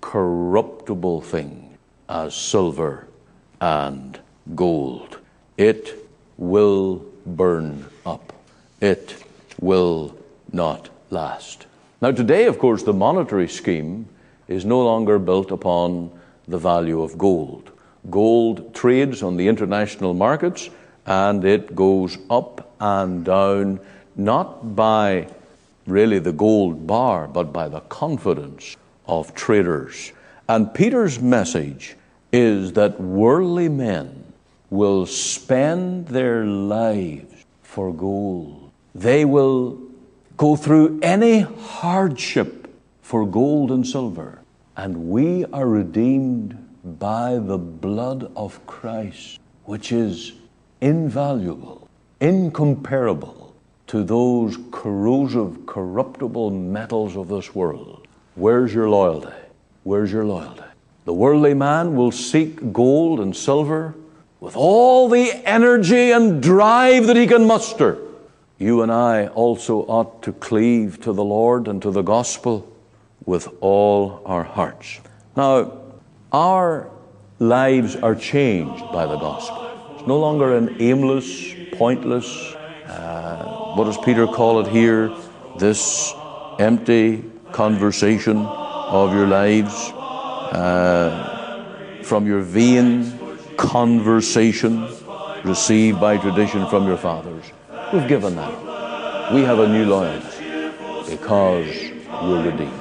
corruptible 0.00 1.20
thing 1.20 1.78
as 2.08 2.34
silver 2.34 3.06
and 3.60 4.18
gold. 4.54 5.18
It 5.56 6.08
will 6.36 7.04
burn 7.26 7.86
up. 8.06 8.32
It 8.80 9.22
will 9.60 10.16
not 10.52 10.88
last. 11.10 11.66
Now, 12.00 12.12
today, 12.12 12.46
of 12.46 12.58
course, 12.58 12.82
the 12.82 12.94
monetary 12.94 13.48
scheme 13.48 14.08
is 14.48 14.64
no 14.64 14.82
longer 14.82 15.18
built 15.18 15.50
upon 15.50 16.10
the 16.48 16.58
value 16.58 17.02
of 17.02 17.18
gold. 17.18 17.70
Gold 18.10 18.74
trades 18.74 19.22
on 19.22 19.36
the 19.36 19.48
international 19.48 20.14
markets 20.14 20.70
and 21.06 21.44
it 21.44 21.74
goes 21.74 22.18
up 22.28 22.74
and 22.80 23.24
down, 23.24 23.80
not 24.16 24.74
by 24.76 25.28
really 25.86 26.18
the 26.18 26.32
gold 26.32 26.86
bar, 26.86 27.26
but 27.26 27.52
by 27.52 27.68
the 27.68 27.80
confidence 27.80 28.76
of 29.06 29.34
traders. 29.34 30.12
And 30.48 30.72
Peter's 30.72 31.20
message 31.20 31.96
is 32.32 32.72
that 32.72 33.00
worldly 33.00 33.68
men 33.68 34.24
will 34.70 35.06
spend 35.06 36.08
their 36.08 36.44
lives 36.44 37.44
for 37.62 37.92
gold. 37.92 38.70
They 38.94 39.24
will 39.24 39.78
go 40.36 40.56
through 40.56 41.00
any 41.02 41.40
hardship 41.40 42.72
for 43.02 43.26
gold 43.26 43.70
and 43.70 43.86
silver. 43.86 44.40
And 44.76 45.10
we 45.10 45.44
are 45.46 45.66
redeemed 45.66 46.56
by 46.98 47.38
the 47.38 47.58
blood 47.58 48.30
of 48.36 48.64
Christ, 48.66 49.38
which 49.64 49.92
is 49.92 50.32
invaluable, 50.80 51.88
incomparable 52.20 53.54
to 53.88 54.04
those 54.04 54.56
corrosive, 54.70 55.66
corruptible 55.66 56.50
metals 56.50 57.16
of 57.16 57.28
this 57.28 57.54
world. 57.54 58.06
Where's 58.36 58.72
your 58.72 58.88
loyalty? 58.88 59.34
Where's 59.82 60.12
your 60.12 60.24
loyalty? 60.24 60.62
The 61.04 61.12
worldly 61.12 61.54
man 61.54 61.96
will 61.96 62.12
seek 62.12 62.72
gold 62.72 63.20
and 63.20 63.34
silver 63.34 63.94
with 64.38 64.56
all 64.56 65.08
the 65.08 65.32
energy 65.44 66.12
and 66.12 66.42
drive 66.42 67.06
that 67.06 67.16
he 67.16 67.26
can 67.26 67.46
muster. 67.46 67.98
You 68.58 68.82
and 68.82 68.92
I 68.92 69.26
also 69.28 69.80
ought 69.86 70.22
to 70.22 70.32
cleave 70.32 71.00
to 71.02 71.12
the 71.12 71.24
Lord 71.24 71.66
and 71.66 71.80
to 71.82 71.90
the 71.90 72.02
gospel 72.02 72.70
with 73.24 73.48
all 73.60 74.22
our 74.24 74.44
hearts. 74.44 75.00
Now, 75.36 75.72
our 76.32 76.90
lives 77.38 77.96
are 77.96 78.14
changed 78.14 78.84
by 78.92 79.06
the 79.06 79.16
gospel. 79.16 79.69
No 80.10 80.18
longer 80.18 80.56
an 80.56 80.74
aimless, 80.80 81.54
pointless, 81.70 82.26
uh, 82.88 83.74
what 83.76 83.84
does 83.84 83.96
Peter 83.98 84.26
call 84.26 84.58
it 84.58 84.66
here? 84.66 85.08
This 85.56 86.12
empty 86.58 87.22
conversation 87.52 88.38
of 88.38 89.14
your 89.14 89.28
lives 89.28 89.72
uh, 90.50 92.02
from 92.02 92.26
your 92.26 92.40
vain 92.40 93.20
conversation 93.56 94.88
received 95.44 96.00
by 96.00 96.16
tradition 96.16 96.66
from 96.66 96.88
your 96.88 96.96
fathers. 96.96 97.44
We've 97.92 98.08
given 98.08 98.34
that. 98.34 99.32
We 99.32 99.42
have 99.42 99.60
a 99.60 99.68
new 99.68 99.84
loyalty 99.84 100.72
because 101.08 101.68
we're 102.24 102.50
redeemed. 102.50 102.80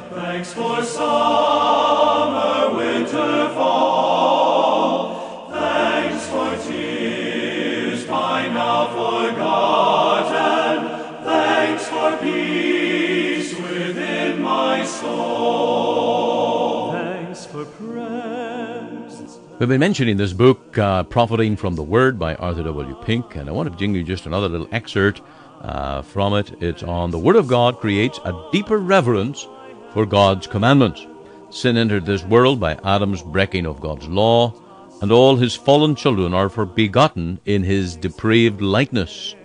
We've 19.59 19.67
been 19.67 19.81
mentioning 19.81 20.15
this 20.15 20.31
book, 20.31 20.77
uh, 20.77 21.03
Profiting 21.03 21.57
from 21.57 21.75
the 21.75 21.83
Word 21.83 22.17
by 22.17 22.35
Arthur 22.35 22.63
W. 22.63 22.95
Pink, 23.03 23.35
and 23.35 23.49
I 23.49 23.51
want 23.51 23.69
to 23.69 23.77
bring 23.77 23.93
you 23.93 24.05
just 24.05 24.25
another 24.25 24.47
little 24.47 24.69
excerpt 24.71 25.21
uh, 25.59 26.01
from 26.01 26.33
it. 26.35 26.63
It's 26.63 26.81
on 26.81 27.11
the 27.11 27.19
Word 27.19 27.35
of 27.35 27.49
God 27.49 27.81
creates 27.81 28.21
a 28.23 28.49
deeper 28.53 28.77
reverence 28.77 29.45
for 29.91 30.05
God's 30.05 30.47
commandments. 30.47 31.05
Sin 31.49 31.75
entered 31.75 32.05
this 32.05 32.23
world 32.23 32.61
by 32.61 32.79
Adam's 32.85 33.21
breaking 33.21 33.65
of 33.65 33.81
God's 33.81 34.07
law, 34.07 34.53
and 35.01 35.11
all 35.11 35.35
his 35.35 35.57
fallen 35.57 35.93
children 35.93 36.33
are 36.33 36.47
for 36.47 36.65
begotten 36.65 37.41
in 37.43 37.61
his 37.61 37.97
depraved 37.97 38.61
likeness. 38.61 39.35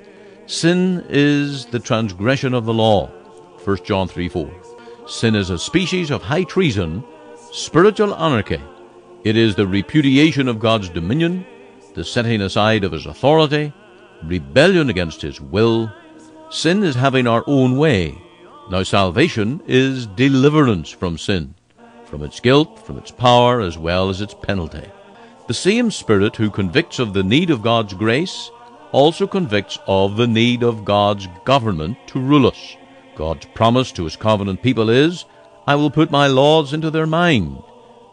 Sin 0.46 1.05
is 1.09 1.66
the 1.66 1.81
transgression 1.81 2.55
of 2.55 2.66
the 2.66 2.74
law, 2.74 3.09
1 3.64 3.79
John 3.83 4.07
3 4.07 4.29
4. 4.29 5.09
Sin 5.09 5.35
is 5.35 5.50
a 5.50 5.59
species 5.59 6.12
of 6.12 6.22
high 6.22 6.44
treason, 6.44 7.03
spiritual 7.50 8.14
anarchy. 8.14 8.61
It 9.24 9.38
is 9.38 9.54
the 9.54 9.66
repudiation 9.66 10.48
of 10.48 10.58
God's 10.58 10.90
dominion, 10.90 11.46
the 11.94 12.04
setting 12.04 12.42
aside 12.42 12.84
of 12.84 12.92
His 12.92 13.06
authority, 13.06 13.72
rebellion 14.22 14.90
against 14.90 15.22
His 15.22 15.40
will. 15.40 15.90
Sin 16.50 16.82
is 16.82 16.94
having 16.94 17.26
our 17.26 17.42
own 17.46 17.78
way. 17.78 18.20
Now, 18.70 18.82
salvation 18.82 19.62
is 19.66 20.06
deliverance 20.06 20.90
from 20.90 21.16
sin, 21.16 21.54
from 22.04 22.22
its 22.22 22.38
guilt, 22.38 22.84
from 22.84 22.98
its 22.98 23.10
power, 23.10 23.62
as 23.62 23.78
well 23.78 24.10
as 24.10 24.20
its 24.20 24.34
penalty. 24.34 24.87
The 25.48 25.54
same 25.54 25.90
Spirit 25.90 26.37
who 26.37 26.50
convicts 26.50 26.98
of 26.98 27.14
the 27.14 27.22
need 27.22 27.48
of 27.48 27.62
God's 27.62 27.94
grace 27.94 28.50
also 28.92 29.26
convicts 29.26 29.78
of 29.87 30.18
the 30.18 30.26
need 30.26 30.62
of 30.62 30.84
God's 30.84 31.28
government 31.46 31.96
to 32.08 32.20
rule 32.20 32.46
us. 32.46 32.76
God's 33.16 33.46
promise 33.54 33.90
to 33.92 34.04
his 34.04 34.16
covenant 34.16 34.62
people 34.62 34.90
is, 34.90 35.24
I 35.66 35.76
will 35.76 35.90
put 35.90 36.10
my 36.10 36.26
laws 36.26 36.74
into 36.74 36.90
their 36.90 37.06
mind 37.06 37.62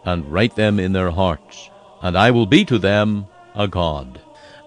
and 0.04 0.32
write 0.32 0.56
them 0.56 0.80
in 0.80 0.94
their 0.94 1.12
hearts, 1.12 1.70
and 2.02 2.18
I 2.18 2.32
will 2.32 2.46
be 2.46 2.66
to 2.66 2.78
them 2.78 3.28
a 3.56 3.68
God. 3.68 4.20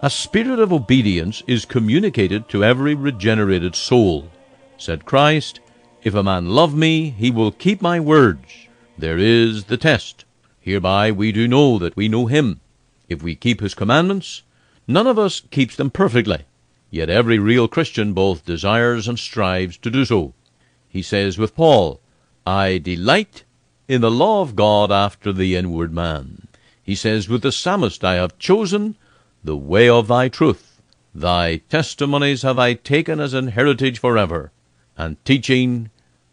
A 0.02 0.10
spirit 0.10 0.58
of 0.58 0.72
obedience 0.72 1.42
is 1.46 1.64
communicated 1.64 2.48
to 2.50 2.64
every 2.64 2.94
regenerated 2.94 3.74
soul. 3.74 4.30
Said 4.76 5.06
Christ, 5.06 5.60
If 6.02 6.14
a 6.14 6.22
man 6.22 6.50
love 6.50 6.74
me, 6.74 7.10
he 7.10 7.30
will 7.30 7.50
keep 7.50 7.80
my 7.80 7.98
words. 8.00 8.68
There 8.98 9.18
is 9.18 9.64
the 9.64 9.76
test. 9.76 10.24
Hereby 10.60 11.10
we 11.10 11.32
do 11.32 11.48
know 11.48 11.78
that 11.78 11.96
we 11.96 12.08
know 12.08 12.26
him. 12.26 12.60
If 13.08 13.22
we 13.22 13.34
keep 13.34 13.60
his 13.60 13.74
commandments, 13.74 14.42
none 14.86 15.06
of 15.06 15.18
us 15.18 15.40
keeps 15.40 15.76
them 15.76 15.90
perfectly. 15.90 16.44
Yet 16.90 17.10
every 17.10 17.38
real 17.38 17.66
Christian 17.66 18.12
both 18.12 18.44
desires 18.44 19.08
and 19.08 19.18
strives 19.18 19.76
to 19.78 19.90
do 19.90 20.04
so. 20.04 20.34
He 20.88 21.02
says 21.02 21.38
with 21.38 21.56
Paul, 21.56 22.00
I 22.46 22.78
delight 22.78 23.44
in 23.86 24.00
the 24.00 24.10
law 24.10 24.40
of 24.40 24.56
God 24.56 24.90
after 24.90 25.32
the 25.32 25.56
inward 25.56 25.92
man. 25.92 26.48
He 26.82 26.94
says 26.94 27.28
with 27.28 27.42
the 27.42 27.52
psalmist, 27.52 28.04
I 28.04 28.14
have 28.14 28.38
chosen 28.38 28.96
the 29.42 29.56
way 29.56 29.88
of 29.88 30.08
thy 30.08 30.28
truth. 30.28 30.80
Thy 31.14 31.56
testimonies 31.68 32.42
have 32.42 32.58
I 32.58 32.74
taken 32.74 33.20
as 33.20 33.34
an 33.34 33.48
heritage 33.48 33.98
forever, 33.98 34.52
and 34.96 35.22
teaching 35.24 35.90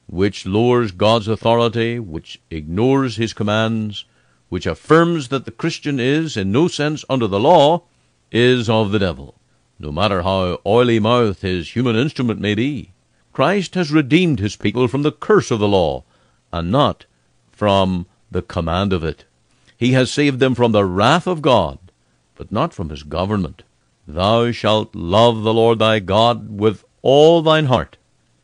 which 0.08 0.46
lowers 0.46 0.92
God's 0.92 1.28
authority, 1.28 2.00
which 2.00 2.40
ignores 2.50 3.18
his 3.18 3.34
commands, 3.34 4.06
which 4.50 4.66
affirms 4.66 5.28
that 5.30 5.46
the 5.46 5.52
Christian 5.52 6.00
is 6.00 6.36
in 6.36 6.52
no 6.52 6.68
sense 6.68 7.06
under 7.10 7.28
the 7.28 7.40
law, 7.40 7.84
is 8.32 8.70
of 8.70 8.92
the 8.92 9.00
devil 9.00 9.36
no 9.82 9.92
matter 9.92 10.22
how 10.22 10.60
oily 10.66 11.00
mouthed 11.00 11.42
his 11.42 11.72
human 11.72 11.96
instrument 11.96 12.40
may 12.40 12.54
be. 12.54 12.92
Christ 13.34 13.74
has 13.76 13.92
redeemed 13.92 14.40
his 14.40 14.56
people 14.56 14.88
from 14.88 15.02
the 15.02 15.12
curse 15.12 15.50
of 15.50 15.60
the 15.60 15.68
law, 15.68 16.04
and 16.54 16.72
not 16.72 17.06
from 17.62 18.08
the 18.32 18.42
command 18.42 18.92
of 18.92 19.04
it. 19.04 19.24
He 19.78 19.92
has 19.92 20.12
saved 20.12 20.40
them 20.40 20.56
from 20.56 20.72
the 20.72 20.84
wrath 20.84 21.28
of 21.28 21.44
God, 21.44 21.78
but 22.34 22.52
not 22.52 22.74
from 22.74 22.90
his 22.90 23.04
government. 23.04 23.62
Thou 24.08 24.52
shalt 24.52 24.96
love 24.96 25.44
the 25.44 25.54
Lord 25.54 25.78
thy 25.78 26.00
God 26.00 26.60
with 26.60 26.84
all 27.04 27.44
thine 27.44 27.68
heart. 27.68 27.98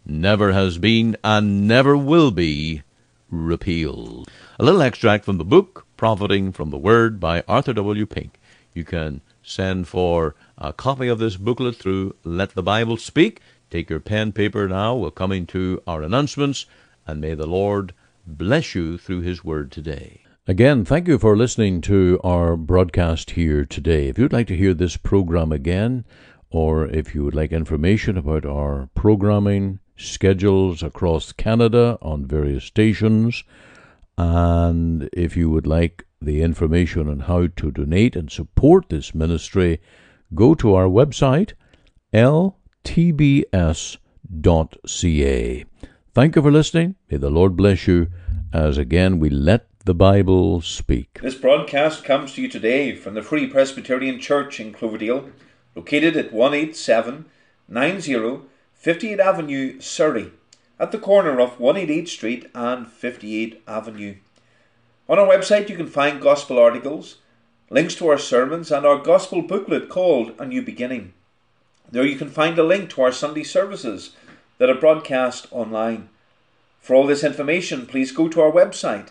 Never 0.06 0.52
has 0.52 0.78
been 0.78 1.18
and 1.24 1.68
never 1.68 1.98
will 1.98 2.30
be 2.30 2.84
repealed. 3.32 4.30
A 4.60 4.64
little 4.64 4.84
extract 4.84 5.26
from 5.26 5.40
the 5.40 5.44
book 5.44 5.88
Profiting 5.98 6.52
from 6.52 6.70
the 6.70 6.78
Word 6.78 7.20
by 7.20 7.44
Arthur 7.48 7.74
W. 7.74 8.06
Pink. 8.06 8.40
You 8.76 8.84
can 8.84 9.22
send 9.42 9.88
for 9.88 10.36
a 10.60 10.72
copy 10.72 11.08
of 11.08 11.18
this 11.18 11.38
booklet 11.38 11.76
through 11.78 12.16
Let 12.24 12.52
the 12.52 12.62
Bible 12.62 12.98
Speak. 12.98 13.42
Take 13.72 13.90
your 13.90 14.00
pen, 14.00 14.32
paper 14.32 14.68
now. 14.68 14.96
We're 14.96 15.10
coming 15.10 15.48
to 15.48 15.82
our 15.88 16.04
announcements, 16.04 16.68
and 17.08 17.20
may 17.20 17.34
the 17.34 17.48
Lord 17.48 17.96
bless 18.28 18.76
you 18.76 18.98
through 18.98 19.22
His 19.22 19.44
Word 19.44 19.72
today. 19.72 20.24
Again, 20.48 20.86
thank 20.86 21.08
you 21.08 21.18
for 21.18 21.36
listening 21.36 21.82
to 21.82 22.20
our 22.24 22.56
broadcast 22.56 23.32
here 23.32 23.66
today. 23.66 24.08
If 24.08 24.20
you'd 24.20 24.34
like 24.34 24.48
to 24.48 24.56
hear 24.56 24.74
this 24.74 24.98
program 24.98 25.52
again, 25.52 26.06
or 26.50 26.88
if 26.88 27.16
you 27.16 27.24
would 27.24 27.36
like 27.36 27.52
information 27.52 28.18
about 28.18 28.46
our 28.46 28.90
programming 28.96 29.80
schedules 29.98 30.84
across 30.84 31.32
Canada 31.32 31.98
on 32.02 32.26
various 32.26 32.66
stations, 32.66 33.44
and 34.18 35.10
if 35.14 35.36
you 35.36 35.50
would 35.50 35.68
like 35.68 36.06
the 36.22 36.42
information 36.42 37.08
on 37.08 37.22
how 37.22 37.48
to 37.48 37.72
donate 37.72 38.16
and 38.16 38.32
support 38.32 38.90
this 38.90 39.14
ministry, 39.14 39.80
go 40.34 40.56
to 40.56 40.74
our 40.76 40.88
website, 40.88 41.54
ltbs.ca. 42.14 42.56
Thank 46.18 46.34
you 46.36 46.42
for 46.42 46.52
listening. 46.52 46.96
May 47.12 47.18
the 47.18 47.30
Lord 47.30 47.56
bless 47.56 47.86
you 47.86 48.08
as 48.52 48.80
again 48.80 49.20
we 49.20 49.30
let 49.30 49.68
the 49.86 49.94
Bible 49.94 50.62
speak. 50.62 51.20
This 51.22 51.36
broadcast 51.36 52.04
comes 52.04 52.34
to 52.34 52.42
you 52.42 52.50
today 52.50 52.96
from 52.96 53.14
the 53.14 53.22
Free 53.22 53.46
Presbyterian 53.46 54.20
Church 54.20 54.60
in 54.60 54.74
Cloverdale, 54.74 55.30
located 55.76 56.18
at 56.18 56.34
18790 56.34 58.48
58 58.74 59.20
Avenue, 59.20 59.80
Surrey, 59.80 60.32
at 60.80 60.92
the 60.92 60.98
corner 60.98 61.40
of 61.40 61.60
188 61.60 62.10
Street 62.10 62.50
and 62.56 62.88
58 62.88 63.62
Avenue. 63.68 64.16
On 65.08 65.20
our 65.20 65.28
website, 65.28 65.70
you 65.70 65.78
can 65.78 65.86
find 65.86 66.20
gospel 66.20 66.58
articles 66.58 67.18
links 67.70 67.94
to 67.94 68.08
our 68.08 68.18
sermons, 68.18 68.72
and 68.72 68.88
our 68.88 68.98
gospel 68.98 69.44
booklet 69.44 69.88
called 69.88 70.32
A 70.40 70.48
New 70.48 70.64
Beginning. 70.64 71.14
There 71.92 72.08
you 72.08 72.16
can 72.16 72.32
find 72.32 72.58
a 72.58 72.64
link 72.64 72.90
to 72.90 73.04
our 73.04 73.12
Sunday 73.12 73.44
services 73.44 74.16
that 74.58 74.70
are 74.70 74.76
broadcast 74.76 75.48
online. 75.52 76.10
For 76.80 76.96
all 76.96 77.06
this 77.06 77.24
information, 77.24 77.86
please 77.86 78.12
go 78.12 78.28
to 78.30 78.42
our 78.42 78.52
website 78.52 79.10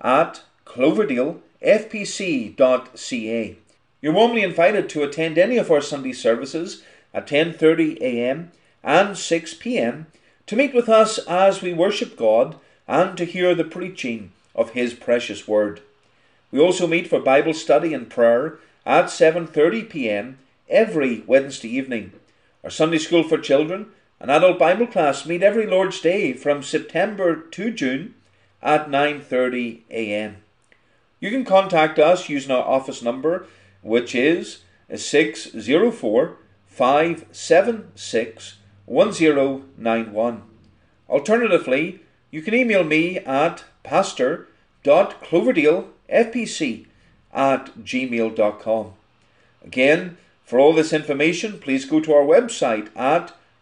at 0.00 0.42
cloverdalefpc.ca. 0.66 3.56
You're 4.00 4.12
warmly 4.12 4.42
invited 4.42 4.88
to 4.90 5.02
attend 5.02 5.38
any 5.38 5.56
of 5.56 5.70
our 5.70 5.80
Sunday 5.80 6.12
services 6.12 6.82
at 7.12 7.26
10:30 7.26 8.00
a.m. 8.00 8.52
and 8.82 9.18
6 9.18 9.54
p.m. 9.54 10.06
to 10.46 10.56
meet 10.56 10.72
with 10.72 10.88
us 10.88 11.18
as 11.26 11.62
we 11.62 11.72
worship 11.72 12.16
God 12.16 12.56
and 12.86 13.18
to 13.18 13.24
hear 13.24 13.54
the 13.54 13.64
preaching 13.64 14.32
of 14.54 14.70
his 14.70 14.94
precious 14.94 15.48
word. 15.48 15.80
We 16.50 16.60
also 16.60 16.86
meet 16.86 17.08
for 17.08 17.20
Bible 17.20 17.54
study 17.54 17.92
and 17.92 18.08
prayer 18.08 18.58
at 18.86 19.06
7:30 19.06 19.90
p.m. 19.90 20.38
every 20.68 21.24
Wednesday 21.26 21.68
evening. 21.68 22.12
Our 22.64 22.70
Sunday 22.70 22.98
school 22.98 23.22
for 23.22 23.38
children 23.38 23.86
and 24.20 24.30
adult 24.30 24.58
Bible 24.58 24.86
class 24.86 25.26
meet 25.26 25.42
every 25.42 25.66
Lord's 25.66 26.00
Day 26.00 26.32
from 26.32 26.62
September 26.62 27.36
to 27.36 27.70
June 27.70 28.14
at 28.62 28.90
9:30 28.90 29.82
a.m. 29.90 30.36
You 31.20 31.30
can 31.30 31.44
contact 31.44 31.98
us 31.98 32.28
using 32.28 32.50
our 32.50 32.64
office 32.64 33.02
number 33.02 33.46
which 33.82 34.14
is 34.14 34.62
604 34.94 36.36
576 36.66 38.54
1091. 38.86 40.42
Alternatively, 41.08 42.00
you 42.30 42.42
can 42.42 42.54
email 42.54 42.84
me 42.84 43.18
at 43.18 43.64
pastor.cloverdale 43.82 45.88
fpc 46.08 46.86
at 47.32 47.66
gmail.com. 47.84 48.92
Again, 49.64 50.16
for 50.44 50.58
all 50.58 50.72
this 50.72 50.92
information, 50.92 51.58
please 51.58 51.84
go 51.84 52.00
to 52.00 52.14
our 52.14 52.24
website 52.24 52.88
at 52.96 53.34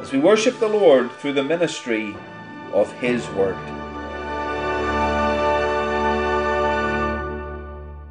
as 0.00 0.12
we 0.12 0.18
worship 0.18 0.58
the 0.58 0.68
Lord 0.68 1.10
through 1.12 1.32
the 1.34 1.44
ministry 1.44 2.16
of 2.72 2.92
his 2.92 3.28
word. 3.30 3.56